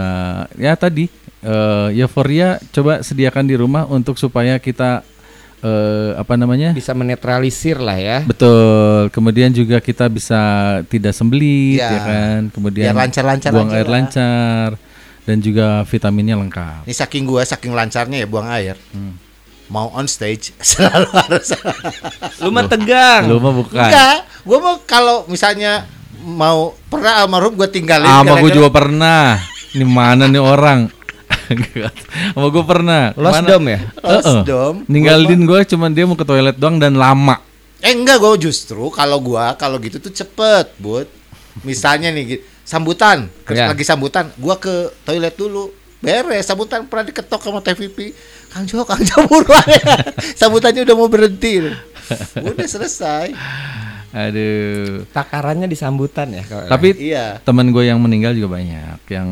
ya 0.52 0.76
tadi 0.76 1.08
eh 1.40 1.88
euforia 1.96 2.60
coba 2.70 3.00
sediakan 3.00 3.44
di 3.44 3.56
rumah 3.56 3.88
untuk 3.88 4.20
supaya 4.20 4.58
kita 4.58 5.00
eh 5.58 6.12
apa 6.12 6.36
namanya? 6.36 6.76
bisa 6.76 6.92
menetralisir 6.92 7.80
lah 7.80 7.96
ya. 7.96 8.20
Betul. 8.20 9.08
Kemudian 9.08 9.48
juga 9.48 9.80
kita 9.80 10.06
bisa 10.06 10.36
tidak 10.86 11.16
sembelit, 11.16 11.80
Ya. 11.80 11.88
ya 11.88 12.00
kan? 12.04 12.40
Kemudian 12.52 12.92
Biar 12.92 13.00
lancar-lancar 13.00 13.48
buang 13.48 13.72
air 13.72 13.88
lah. 13.88 13.92
lancar 13.96 14.68
dan 15.24 15.36
juga 15.40 15.82
vitaminnya 15.82 16.36
lengkap. 16.36 16.84
ini 16.84 16.92
saking 16.94 17.24
gua 17.24 17.42
saking 17.42 17.72
lancarnya 17.72 18.22
ya 18.22 18.28
buang 18.28 18.46
air. 18.46 18.76
Hmm. 18.92 19.16
Mau 19.66 19.90
on 19.90 20.06
stage 20.06 20.54
selalu 20.62 21.10
harus. 21.10 21.50
Lu 22.38 22.48
mah 22.48 22.64
tegang. 22.64 23.26
Lu 23.26 23.36
mah 23.36 23.52
bukan. 23.52 23.82
Enggak, 23.82 24.16
gua 24.42 24.58
mau 24.60 24.76
kalau 24.80 25.26
misalnya 25.26 25.84
mau 26.18 26.74
pernah 26.86 27.20
almarhum 27.20 27.52
gua 27.52 27.66
tinggalin 27.66 28.04
Sama 28.04 28.22
gue 28.34 28.46
gara-gara- 28.46 28.56
juga 28.56 28.68
pernah. 28.70 29.24
Ini 29.72 29.84
mana 29.84 30.24
nih 30.24 30.38
orang? 30.38 30.80
Sama 32.32 32.46
gue 32.48 32.64
pernah. 32.64 33.02
Lost 33.12 33.32
Ke 33.32 33.36
mana? 33.36 33.48
dom 33.48 33.64
ya? 33.66 33.80
Lost 33.96 34.24
Heeh. 34.24 34.42
dom. 34.44 34.74
Ninggalin 34.86 35.42
gue 35.42 35.60
cuman 35.66 35.90
dia 35.90 36.04
mau 36.04 36.14
ke 36.14 36.22
toilet 36.22 36.56
doang 36.56 36.78
dan 36.78 36.94
lama. 36.94 37.42
Eh 37.78 37.92
enggak 37.92 38.18
gua 38.18 38.34
justru 38.34 38.88
kalau 38.88 39.20
gua 39.20 39.52
kalau 39.52 39.76
gitu 39.76 39.98
tuh 39.98 40.10
cepet, 40.10 40.72
Bud. 40.76 41.06
Misalnya 41.60 42.08
nih 42.08 42.38
sambutan, 42.62 43.28
terus 43.42 43.58
Ya. 43.58 43.68
lagi 43.68 43.82
sambutan, 43.82 44.30
gua 44.36 44.56
ke 44.56 44.72
toilet 45.02 45.34
dulu. 45.34 45.70
Beres 45.96 46.44
sambutan 46.44 46.84
pernah 46.84 47.04
diketok 47.04 47.40
sama 47.40 47.60
TVP. 47.60 48.12
Kang 48.56 48.64
Jo, 48.64 48.88
Kang 48.88 49.04
Jo 49.04 49.20
buruan 49.22 49.68
ya. 49.68 50.00
Sambutannya 50.32 50.80
udah 50.82 50.96
mau 50.96 51.12
berhenti. 51.12 51.60
Udah 52.40 52.64
selesai. 52.64 53.36
Aduh. 54.10 55.04
Takarannya 55.06 55.68
di 55.68 55.76
sambutan 55.76 56.32
ya. 56.32 56.40
kalau- 56.42 56.64
Tapi 56.66 56.96
Iya. 56.96 57.36
teman 57.42 57.68
gue 57.68 57.84
yang 57.84 58.00
meninggal 58.00 58.32
juga 58.32 58.56
banyak. 58.56 58.96
Yang 59.06 59.28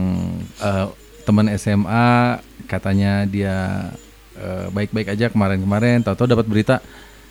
eh, 0.61 0.87
teman 1.25 1.49
SMA 1.51 2.37
katanya 2.67 3.25
dia 3.25 3.89
eh, 4.35 4.67
baik-baik 4.69 5.09
aja 5.09 5.33
kemarin-kemarin. 5.33 6.05
Tahu-tahu 6.05 6.29
dapat 6.29 6.45
berita, 6.45 6.75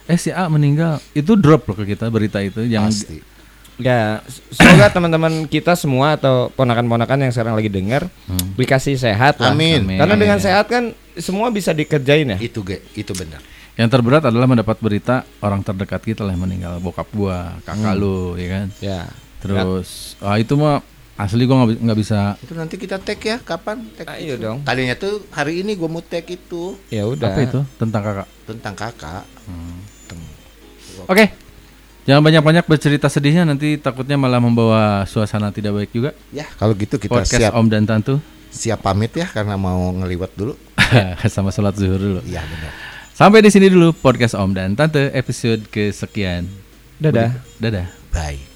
eh 0.03 0.17
si 0.17 0.33
A 0.33 0.49
meninggal. 0.49 0.97
Itu 1.13 1.37
drop 1.37 1.67
loh 1.67 1.77
ke 1.77 1.85
kita 1.85 2.09
berita 2.09 2.41
itu. 2.41 2.65
Yang 2.65 3.05
Pasti. 3.05 3.17
Ya, 3.75 4.21
semoga 4.53 4.85
teman-teman 4.87 5.49
kita 5.49 5.73
semua 5.73 6.13
atau 6.13 6.53
ponakan-ponakan 6.53 7.25
yang 7.25 7.33
sekarang 7.33 7.57
lagi 7.57 7.73
dengar 7.73 8.05
dikasih 8.53 8.95
sehat 8.95 9.41
lah. 9.41 9.49
Amin. 9.49 9.81
Amin. 9.81 9.97
Karena 9.97 10.13
dengan 10.13 10.37
Amin. 10.37 10.45
sehat 10.45 10.65
kan 10.69 10.83
semua 11.17 11.49
bisa 11.49 11.73
dikerjain 11.73 12.29
ya. 12.29 12.37
Itu 12.37 12.61
ge, 12.61 12.85
itu 12.93 13.17
benar. 13.17 13.41
Yang 13.73 13.89
terberat 13.89 14.29
adalah 14.29 14.45
mendapat 14.45 14.77
berita 14.77 15.25
orang 15.41 15.65
terdekat 15.65 16.05
kita 16.05 16.21
lah 16.21 16.37
yang 16.37 16.45
meninggal, 16.45 16.77
bokap 16.77 17.09
gua, 17.09 17.57
kakak 17.65 17.97
lu, 17.97 18.37
ya 18.37 18.47
kan. 18.47 18.67
Ya. 18.77 19.01
Terus, 19.41 20.13
ah 20.21 20.37
itu 20.37 20.53
mah 20.53 20.85
asli 21.17 21.41
gua 21.43 21.65
nggak 21.65 21.69
bi- 21.73 21.81
nggak 21.81 21.97
bisa. 21.97 22.37
Itu 22.45 22.53
nanti 22.53 22.77
kita 22.77 23.01
tag 23.01 23.17
ya 23.17 23.41
kapan? 23.41 23.89
Tag 23.97 24.13
Ayo 24.21 24.37
itu. 24.37 24.45
dong. 24.45 24.61
Tadinya 24.61 24.93
tuh 24.93 25.25
hari 25.33 25.65
ini 25.65 25.73
gua 25.73 25.89
mau 25.89 26.05
tag 26.05 26.29
itu 26.29 26.77
Ya 26.93 27.09
udah. 27.09 27.33
Apa 27.33 27.41
itu 27.41 27.59
tentang 27.81 28.01
kakak? 28.05 28.27
tentang 28.45 28.73
kakak. 28.77 29.25
Oke, 31.09 31.25
jangan 32.03 32.21
banyak-banyak 32.23 32.65
bercerita 32.67 33.07
sedihnya 33.07 33.47
nanti 33.47 33.79
takutnya 33.79 34.15
malah 34.19 34.39
membawa 34.39 35.03
suasana 35.07 35.49
tidak 35.51 35.75
baik 35.75 35.91
juga. 35.91 36.11
Ya, 36.29 36.47
kalau 36.55 36.75
gitu 36.75 36.99
kita 36.99 37.23
Podcast 37.23 37.39
siap 37.39 37.53
Om 37.55 37.67
dan 37.71 37.83
Tantu 37.87 38.17
siap 38.53 38.85
pamit 38.85 39.09
ya 39.17 39.25
karena 39.25 39.57
mau 39.57 39.89
ngeliwat 39.97 40.37
dulu. 40.37 40.53
sama 41.33 41.49
sholat 41.49 41.73
zuhur 41.73 41.97
dulu. 41.97 42.21
Iya 42.29 42.45
benar. 42.45 42.71
Sampai 43.17 43.41
di 43.41 43.49
sini 43.49 43.67
dulu 43.67 43.91
podcast 43.97 44.37
Om 44.37 44.53
dan 44.53 44.77
Tante 44.77 45.09
episode 45.17 45.65
kesekian. 45.73 46.45
Dadah. 47.01 47.33
Dadah. 47.57 47.89
Bye. 48.13 48.52